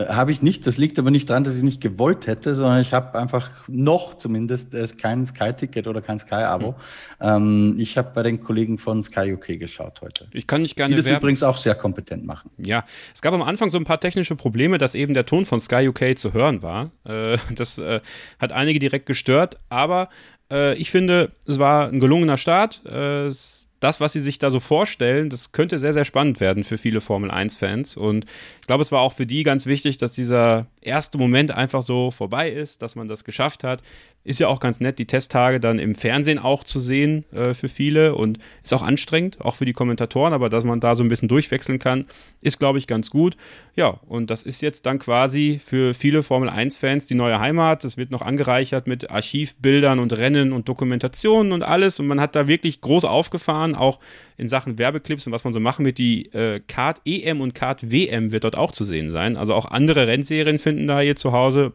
Äh, 0.01 0.07
habe 0.13 0.33
ich 0.33 0.43
nicht. 0.43 0.67
Das 0.67 0.77
liegt 0.79 0.99
aber 0.99 1.11
nicht 1.11 1.29
daran, 1.31 1.45
dass 1.45 1.57
ich 1.57 1.63
nicht 1.63 1.81
gewollt 1.81 2.27
hätte, 2.27 2.55
sondern 2.55 2.81
ich 2.81 2.93
habe 2.93 3.19
einfach 3.19 3.51
noch 3.69 4.17
zumindest 4.17 4.75
äh, 4.75 4.87
kein 4.99 5.25
Sky-Ticket 5.27 5.87
oder 5.87 6.01
kein 6.01 6.19
Sky-Abo. 6.19 6.73
Mhm. 6.73 6.75
Ähm, 7.21 7.75
ich 7.79 7.99
habe 7.99 8.11
bei 8.15 8.23
den 8.23 8.41
Kollegen 8.41 8.79
von 8.79 9.03
Sky 9.03 9.33
UK 9.33 9.59
geschaut 9.59 10.01
heute. 10.01 10.29
Ich 10.33 10.47
kann 10.47 10.63
nicht 10.63 10.77
gerne 10.77 10.95
Die 10.95 10.97
das 11.01 11.07
werben. 11.07 11.23
übrigens 11.23 11.43
auch 11.43 11.57
sehr 11.57 11.75
kompetent 11.75 12.25
machen. 12.25 12.51
Ja, 12.59 12.85
es 13.15 13.23
gab 13.23 13.35
am 13.35 13.43
Anfang 13.43 13.71
so 13.71 13.79
ein 13.79 13.85
paar 13.85 14.01
technische 14.01 14.37
Probleme, 14.37 14.79
dass 14.79 14.95
eben 14.95 15.15
der 15.15 15.27
Ton 15.27 15.45
von 15.45 15.61
Sky 15.61 15.89
UK 15.89 16.17
zu 16.17 16.33
hören 16.33 16.63
war. 16.63 16.91
Äh, 17.05 17.39
das 17.55 17.79
äh, 17.79 18.01
hat 18.39 18.53
einige 18.53 18.79
direkt 18.79 19.07
gestört, 19.07 19.59
aber 19.69 20.09
äh, 20.51 20.75
ich 20.75 20.91
finde, 20.91 21.33
es 21.47 21.59
war 21.59 21.89
ein 21.89 22.01
gelungener 22.01 22.37
Start. 22.37 22.85
Es 22.85 23.70
das, 23.81 24.01
was 24.01 24.13
sie 24.13 24.21
sich 24.21 24.39
da 24.39 24.51
so 24.51 24.61
vorstellen, 24.61 25.31
das 25.31 25.53
könnte 25.53 25.79
sehr, 25.79 25.95
sehr 25.95 26.05
spannend 26.05 26.39
werden 26.39 26.65
für 26.65 26.79
viele 26.79 27.01
Formel 27.01 27.31
1-Fans. 27.31 27.97
Und 27.97 28.27
ich 28.61 28.67
glaube, 28.67 28.83
es 28.83 28.93
war 28.93 29.01
auch 29.01 29.15
für 29.15 29.27
die 29.27 29.43
ganz 29.43 29.67
wichtig, 29.67 29.97
dass 29.97 30.13
dieser 30.13 30.67
erste 30.83 31.19
Moment 31.19 31.51
einfach 31.51 31.83
so 31.83 32.11
vorbei 32.11 32.51
ist, 32.51 32.83
dass 32.83 32.95
man 32.95 33.09
das 33.09 33.25
geschafft 33.25 33.65
hat. 33.65 33.83
Ist 34.23 34.39
ja 34.39 34.49
auch 34.49 34.61
ganz 34.61 34.81
nett, 34.81 34.99
die 34.99 35.07
Testtage 35.07 35.61
dann 35.61 35.79
im 35.79 35.95
Fernsehen 35.95 36.39
auch 36.39 36.63
zu 36.63 36.79
sehen 36.79 37.25
äh, 37.33 37.55
für 37.55 37.71
viele 37.71 38.15
und 38.15 38.39
ist 38.63 38.75
auch 38.75 38.83
anstrengend, 38.83 39.41
auch 39.41 39.57
für 39.57 39.65
die 39.65 39.73
Kommentatoren, 39.73 40.35
aber 40.35 40.51
dass 40.51 40.65
man 40.65 40.79
da 40.79 40.95
so 40.95 41.03
ein 41.03 41.09
bisschen 41.09 41.29
durchwechseln 41.29 41.79
kann, 41.79 42.05
ist, 42.43 42.59
glaube 42.59 42.79
ich, 42.79 42.87
ganz 42.87 43.09
gut. 43.09 43.39
Ja, 43.77 43.99
und 44.07 44.29
das 44.29 44.43
ist 44.43 44.61
jetzt 44.61 44.85
dann 44.85 44.99
quasi 44.99 45.59
für 45.65 45.95
viele 45.95 46.23
Formel 46.23 46.51
1-Fans 46.51 47.07
die 47.07 47.15
neue 47.15 47.41
Heimat. 47.41 47.83
Das 47.83 47.97
wird 47.97 48.11
noch 48.11 48.21
angereichert 48.21 48.87
mit 48.87 49.11
Archivbildern 49.11 49.99
und 49.99 50.13
Rennen 50.13 50.53
und 50.53 50.69
Dokumentationen 50.69 51.53
und 51.53 51.63
alles. 51.63 51.99
Und 51.99 52.07
man 52.07 52.21
hat 52.21 52.37
da 52.37 52.47
wirklich 52.47 52.83
groß 52.83 53.07
aufgefahren, 53.07 53.70
auch 53.75 54.01
in 54.37 54.49
Sachen 54.49 54.79
Werbeclips 54.79 55.27
und 55.27 55.33
was 55.33 55.45
man 55.45 55.53
so 55.53 55.61
machen 55.61 55.85
wird. 55.85 55.99
Die 55.99 56.27
äh, 56.33 56.61
Kart 56.67 57.01
EM 57.05 57.41
und 57.41 57.55
Kart 57.55 57.91
WM 57.91 58.33
wird 58.33 58.45
dort 58.45 58.57
auch 58.57 58.73
zu 58.73 58.85
sehen 58.85 59.11
sein. 59.11 59.37
Also 59.37 59.55
auch 59.55 59.67
andere 59.67 60.07
Rennserien 60.07 60.59
finden 60.59 60.87
da 60.87 61.01
hier 61.01 61.17
zu 61.17 61.33
Hause. 61.33 61.73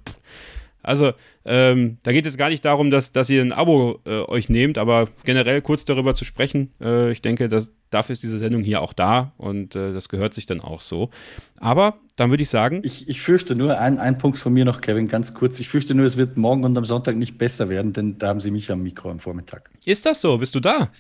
Also, 0.86 1.14
ähm, 1.46 1.98
da 2.04 2.12
geht 2.12 2.28
es 2.28 2.38
gar 2.38 2.50
nicht 2.50 2.64
darum, 2.64 2.92
dass, 2.92 3.12
dass 3.12 3.28
ihr 3.32 3.42
ein 3.42 3.52
Abo 3.52 4.02
äh, 4.06 4.22
euch 4.22 4.50
nehmt, 4.50 4.78
aber 4.78 5.10
generell 5.24 5.62
kurz 5.64 5.84
darüber 5.84 6.14
zu 6.14 6.26
sprechen. 6.26 6.74
Äh, 6.80 7.12
ich 7.12 7.24
denke, 7.24 7.50
dass, 7.50 7.72
dafür 7.90 8.14
ist 8.14 8.22
diese 8.22 8.38
Sendung 8.38 8.64
hier 8.64 8.82
auch 8.82 8.94
da 8.94 9.34
und 9.38 9.76
äh, 9.76 9.94
das 9.94 10.10
gehört 10.10 10.36
sich 10.36 10.46
dann 10.46 10.62
auch 10.62 10.82
so. 10.82 11.10
Aber 11.58 11.96
dann 12.18 12.30
würde 12.30 12.44
ich 12.44 12.50
sagen. 12.50 12.82
Ich, 12.84 13.10
ich 13.10 13.20
fürchte 13.20 13.56
nur, 13.56 13.80
ein, 13.80 13.98
ein 13.98 14.20
Punkt 14.20 14.38
von 14.38 14.54
mir 14.54 14.64
noch, 14.64 14.82
Kevin, 14.82 15.08
ganz 15.08 15.34
kurz. 15.34 15.60
Ich 15.60 15.70
fürchte 15.70 15.96
nur, 15.96 16.06
es 16.06 16.18
wird 16.18 16.38
morgen 16.38 16.64
und 16.64 16.78
am 16.78 16.86
Sonntag 16.86 17.16
nicht 17.16 17.40
besser 17.40 17.68
werden, 17.68 17.92
denn 17.92 18.20
da 18.20 18.28
haben 18.28 18.40
sie 18.40 18.52
mich 18.52 18.72
am 18.72 18.84
Mikro 18.84 19.10
am 19.10 19.18
Vormittag. 19.18 19.72
Ist 19.86 20.06
das 20.06 20.22
so? 20.22 20.38
Bist 20.38 20.54
du 20.54 20.60
da? 20.60 20.92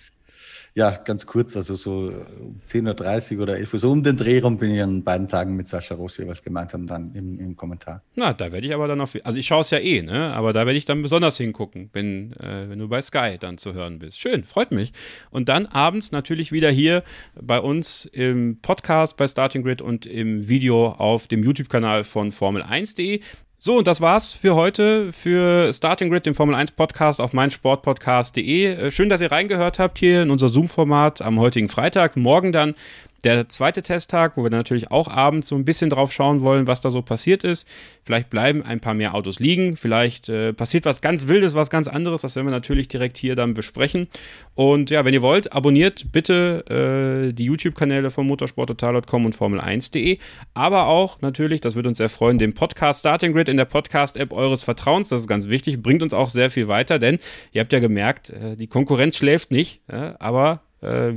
Ja, 0.75 0.91
ganz 0.91 1.25
kurz, 1.25 1.55
also 1.55 1.75
so 1.75 2.11
10.30 2.67 3.37
Uhr 3.37 3.43
oder 3.43 3.57
11 3.57 3.73
Uhr, 3.73 3.79
so 3.79 3.91
um 3.91 4.03
den 4.03 4.17
Dreh 4.17 4.39
rum 4.39 4.57
bin 4.57 4.71
ich 4.71 4.81
an 4.81 5.05
beiden 5.05 5.29
Tagen 5.29 5.55
mit 5.55 5.69
Sascha 5.69 5.95
Rossi 5.95 6.27
was 6.27 6.43
gemeinsam 6.43 6.85
dann 6.85 7.15
im, 7.15 7.39
im 7.39 7.55
Kommentar. 7.55 8.03
Na, 8.15 8.33
da 8.33 8.51
werde 8.51 8.67
ich 8.67 8.73
aber 8.73 8.89
dann 8.89 8.99
auf, 8.99 9.15
also 9.23 9.39
ich 9.39 9.47
schaue 9.47 9.61
es 9.61 9.71
ja 9.71 9.77
eh, 9.77 10.01
ne? 10.01 10.33
aber 10.33 10.51
da 10.51 10.65
werde 10.65 10.77
ich 10.77 10.83
dann 10.83 11.01
besonders 11.01 11.37
hingucken, 11.37 11.89
wenn, 11.93 12.33
äh, 12.33 12.69
wenn 12.69 12.79
du 12.79 12.89
bei 12.89 13.01
Sky 13.01 13.37
dann 13.39 13.57
zu 13.57 13.73
hören 13.73 13.99
bist. 13.99 14.19
Schön, 14.19 14.43
freut 14.43 14.71
mich. 14.71 14.91
Und 15.31 15.47
dann 15.47 15.65
abends 15.65 16.11
natürlich 16.11 16.51
wieder 16.51 16.71
hier 16.71 17.03
bei 17.41 17.61
uns 17.61 18.05
im 18.11 18.59
Podcast 18.61 19.15
bei 19.15 19.29
Starting 19.29 19.63
Grid 19.63 19.81
und 19.81 20.05
im 20.05 20.49
Video 20.49 20.89
auf 20.89 21.27
dem 21.27 21.41
YouTube-Kanal 21.41 22.03
von 22.03 22.33
Formel1.de. 22.33 23.21
So, 23.57 23.77
und 23.77 23.87
das 23.87 24.01
war's 24.01 24.33
für 24.33 24.53
heute 24.53 25.13
für 25.13 25.71
Starting 25.71 26.09
Grid, 26.09 26.25
dem 26.25 26.35
Formel 26.35 26.55
1 26.55 26.71
Podcast 26.71 27.21
auf 27.21 27.31
meinsportpodcast.de. 27.31 28.65
Äh, 28.65 28.91
schön, 28.91 29.07
dass 29.07 29.21
ihr 29.21 29.31
reingehört 29.31 29.79
habt 29.79 29.97
hier 29.97 30.23
in 30.23 30.29
unser 30.29 30.49
Zoom-Format 30.49 31.21
am 31.21 31.39
heutigen 31.39 31.69
Freitag. 31.69 32.17
Morgen 32.17 32.51
dann 32.51 32.75
der 33.25 33.49
zweite 33.49 33.81
Testtag, 33.81 34.37
wo 34.37 34.43
wir 34.43 34.51
natürlich 34.51 34.91
auch 34.91 35.07
abends 35.07 35.47
so 35.47 35.55
ein 35.55 35.65
bisschen 35.65 35.89
drauf 35.89 36.13
schauen 36.13 36.41
wollen, 36.41 36.67
was 36.67 36.81
da 36.81 36.91
so 36.91 37.01
passiert 37.01 37.43
ist. 37.43 37.67
Vielleicht 38.03 38.29
bleiben 38.29 38.61
ein 38.61 38.79
paar 38.79 38.93
mehr 38.93 39.15
Autos 39.15 39.39
liegen, 39.39 39.75
vielleicht 39.75 40.29
äh, 40.29 40.53
passiert 40.53 40.85
was 40.85 41.01
ganz 41.01 41.27
Wildes, 41.27 41.55
was 41.55 41.71
ganz 41.71 41.87
anderes. 41.87 42.21
Das 42.21 42.35
werden 42.35 42.45
wir 42.45 42.51
natürlich 42.51 42.87
direkt 42.87 43.17
hier 43.17 43.35
dann 43.35 43.55
besprechen. 43.55 44.07
Und 44.53 44.91
ja, 44.91 45.03
wenn 45.05 45.13
ihr 45.13 45.23
wollt, 45.23 45.53
abonniert 45.53 46.11
bitte 46.11 47.29
äh, 47.29 47.33
die 47.33 47.45
YouTube-Kanäle 47.45 48.11
von 48.11 48.27
motorsporttotal.com 48.27 49.25
und 49.25 49.35
Formel1.de. 49.35 50.19
Aber 50.53 50.85
auch 50.87 51.19
natürlich, 51.21 51.61
das 51.61 51.75
würde 51.75 51.89
uns 51.89 51.97
sehr 51.97 52.09
freuen, 52.09 52.37
den 52.37 52.53
Podcast 52.53 52.99
Starting 52.99 53.33
Grid 53.33 53.49
in 53.49 53.57
der 53.57 53.65
Podcast-App 53.65 54.33
eures 54.33 54.61
Vertrauens. 54.61 55.09
Das 55.09 55.21
ist 55.21 55.27
ganz 55.27 55.49
wichtig, 55.49 55.81
bringt 55.81 56.03
uns 56.03 56.13
auch 56.13 56.29
sehr 56.29 56.51
viel 56.51 56.67
weiter, 56.67 56.99
denn 56.99 57.17
ihr 57.51 57.61
habt 57.61 57.73
ja 57.73 57.79
gemerkt, 57.79 58.29
äh, 58.29 58.55
die 58.55 58.67
Konkurrenz 58.67 59.17
schläft 59.17 59.49
nicht, 59.49 59.81
aber 59.87 60.61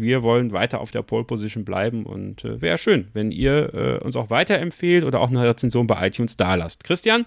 wir 0.00 0.22
wollen 0.22 0.52
weiter 0.52 0.80
auf 0.80 0.90
der 0.90 1.02
Pole 1.02 1.24
Position 1.24 1.64
bleiben 1.64 2.06
und 2.06 2.44
äh, 2.44 2.60
wäre 2.60 2.78
schön, 2.78 3.08
wenn 3.12 3.30
ihr 3.30 3.74
äh, 3.74 4.04
uns 4.04 4.16
auch 4.16 4.30
weiterempfehlt 4.30 5.04
oder 5.04 5.20
auch 5.20 5.28
eine 5.28 5.44
Rezension 5.44 5.86
bei 5.86 6.06
iTunes 6.06 6.36
da 6.36 6.54
lasst. 6.54 6.84
Christian, 6.84 7.26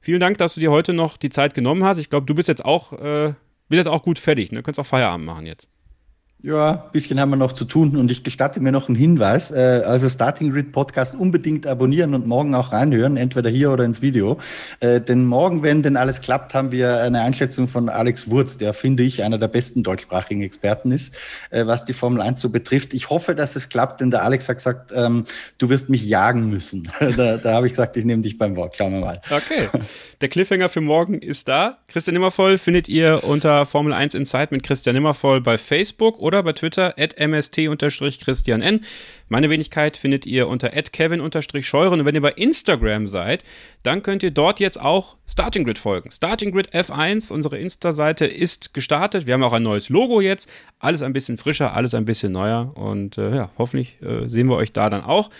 vielen 0.00 0.20
Dank, 0.20 0.38
dass 0.38 0.54
du 0.54 0.60
dir 0.60 0.70
heute 0.70 0.92
noch 0.92 1.16
die 1.16 1.30
Zeit 1.30 1.54
genommen 1.54 1.84
hast. 1.84 1.98
Ich 1.98 2.10
glaube, 2.10 2.26
du 2.26 2.34
bist 2.34 2.48
jetzt 2.48 2.64
auch, 2.64 2.92
bist 2.92 3.34
jetzt 3.70 3.88
auch 3.88 4.02
gut 4.02 4.18
fertig. 4.18 4.52
Ne? 4.52 4.58
Du 4.58 4.62
könntest 4.62 4.80
auch 4.80 4.90
Feierabend 4.90 5.26
machen 5.26 5.46
jetzt. 5.46 5.68
Ja, 6.42 6.70
ein 6.70 6.92
bisschen 6.92 7.20
haben 7.20 7.28
wir 7.28 7.36
noch 7.36 7.52
zu 7.52 7.66
tun 7.66 7.96
und 7.98 8.10
ich 8.10 8.24
gestatte 8.24 8.60
mir 8.60 8.72
noch 8.72 8.88
einen 8.88 8.96
Hinweis. 8.96 9.50
Äh, 9.50 9.82
also 9.84 10.08
Starting 10.08 10.50
Grid 10.50 10.72
Podcast 10.72 11.14
unbedingt 11.14 11.66
abonnieren 11.66 12.14
und 12.14 12.26
morgen 12.26 12.54
auch 12.54 12.72
reinhören, 12.72 13.18
entweder 13.18 13.50
hier 13.50 13.70
oder 13.70 13.84
ins 13.84 14.00
Video. 14.00 14.38
Äh, 14.80 15.02
denn 15.02 15.26
morgen, 15.26 15.62
wenn 15.62 15.82
denn 15.82 15.98
alles 15.98 16.22
klappt, 16.22 16.54
haben 16.54 16.72
wir 16.72 17.02
eine 17.02 17.20
Einschätzung 17.20 17.68
von 17.68 17.90
Alex 17.90 18.30
Wurz, 18.30 18.56
der 18.56 18.72
finde 18.72 19.02
ich 19.02 19.22
einer 19.22 19.36
der 19.36 19.48
besten 19.48 19.82
deutschsprachigen 19.82 20.42
Experten 20.42 20.92
ist, 20.92 21.14
äh, 21.50 21.66
was 21.66 21.84
die 21.84 21.92
Formel 21.92 22.22
1 22.22 22.40
so 22.40 22.48
betrifft. 22.48 22.94
Ich 22.94 23.10
hoffe, 23.10 23.34
dass 23.34 23.54
es 23.54 23.68
klappt, 23.68 24.00
denn 24.00 24.10
der 24.10 24.24
Alex 24.24 24.48
hat 24.48 24.56
gesagt, 24.56 24.92
ähm, 24.96 25.24
du 25.58 25.68
wirst 25.68 25.90
mich 25.90 26.06
jagen 26.06 26.48
müssen. 26.48 26.90
da 27.18 27.36
da 27.36 27.52
habe 27.52 27.66
ich 27.66 27.72
gesagt, 27.72 27.98
ich 27.98 28.06
nehme 28.06 28.22
dich 28.22 28.38
beim 28.38 28.56
Wort. 28.56 28.76
Schauen 28.76 28.94
wir 28.94 29.00
mal. 29.00 29.20
Okay. 29.30 29.68
Der 30.22 30.28
Cliffhanger 30.28 30.70
für 30.70 30.80
morgen 30.80 31.14
ist 31.14 31.48
da. 31.48 31.78
Christian 31.88 32.14
Nimmervoll 32.14 32.56
findet 32.56 32.88
ihr 32.88 33.24
unter 33.24 33.66
Formel 33.66 33.92
1 33.92 34.14
Insight 34.14 34.52
mit 34.52 34.62
Christian 34.62 34.94
Nimmervoll 34.94 35.40
bei 35.40 35.58
Facebook 35.58 36.18
oder 36.18 36.29
bei 36.30 36.52
Twitter 36.52 36.94
at 36.98 37.16
mst-christian 37.18 38.62
n. 38.62 38.84
Meine 39.28 39.50
Wenigkeit 39.50 39.96
findet 39.96 40.26
ihr 40.26 40.48
unter 40.48 40.70
kevin-scheuren. 40.70 42.00
Und 42.00 42.06
wenn 42.06 42.14
ihr 42.14 42.20
bei 42.20 42.32
Instagram 42.32 43.06
seid, 43.06 43.44
dann 43.82 44.02
könnt 44.02 44.22
ihr 44.22 44.30
dort 44.30 44.60
jetzt 44.60 44.80
auch 44.80 45.16
Starting 45.26 45.64
Grid 45.64 45.78
folgen. 45.78 46.10
Starting 46.10 46.52
Grid 46.52 46.74
F1, 46.74 47.32
unsere 47.32 47.58
Insta-Seite 47.58 48.26
ist 48.26 48.74
gestartet. 48.74 49.26
Wir 49.26 49.34
haben 49.34 49.42
auch 49.42 49.52
ein 49.52 49.62
neues 49.62 49.88
Logo 49.88 50.20
jetzt. 50.20 50.48
Alles 50.78 51.02
ein 51.02 51.12
bisschen 51.12 51.38
frischer, 51.38 51.74
alles 51.74 51.94
ein 51.94 52.04
bisschen 52.04 52.32
neuer. 52.32 52.72
Und 52.76 53.18
äh, 53.18 53.34
ja, 53.34 53.50
hoffentlich 53.58 54.00
äh, 54.02 54.28
sehen 54.28 54.48
wir 54.48 54.56
euch 54.56 54.72
da 54.72 54.88
dann 54.90 55.02
auch. 55.02 55.30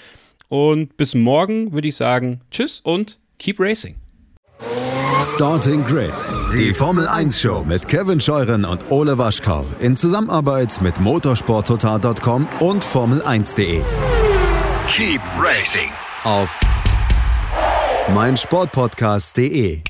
Und 0.48 0.96
bis 0.96 1.14
morgen 1.14 1.72
würde 1.72 1.88
ich 1.88 1.96
sagen, 1.96 2.40
tschüss 2.50 2.80
und 2.80 3.18
keep 3.38 3.60
racing. 3.60 3.96
Starting 5.24 5.84
Grid, 5.84 6.12
die 6.54 6.72
Formel 6.72 7.06
1 7.06 7.38
Show 7.38 7.62
mit 7.66 7.86
Kevin 7.86 8.20
Scheuren 8.20 8.64
und 8.64 8.90
Ole 8.90 9.18
Waschkau 9.18 9.66
in 9.78 9.94
Zusammenarbeit 9.94 10.80
mit 10.80 10.98
motorsporttotal.com 10.98 12.48
und 12.60 12.82
Formel1.de. 12.84 13.82
Keep 14.90 15.20
racing 15.38 15.90
Auf 16.24 16.58
meinsportpodcast.de. 18.14 19.82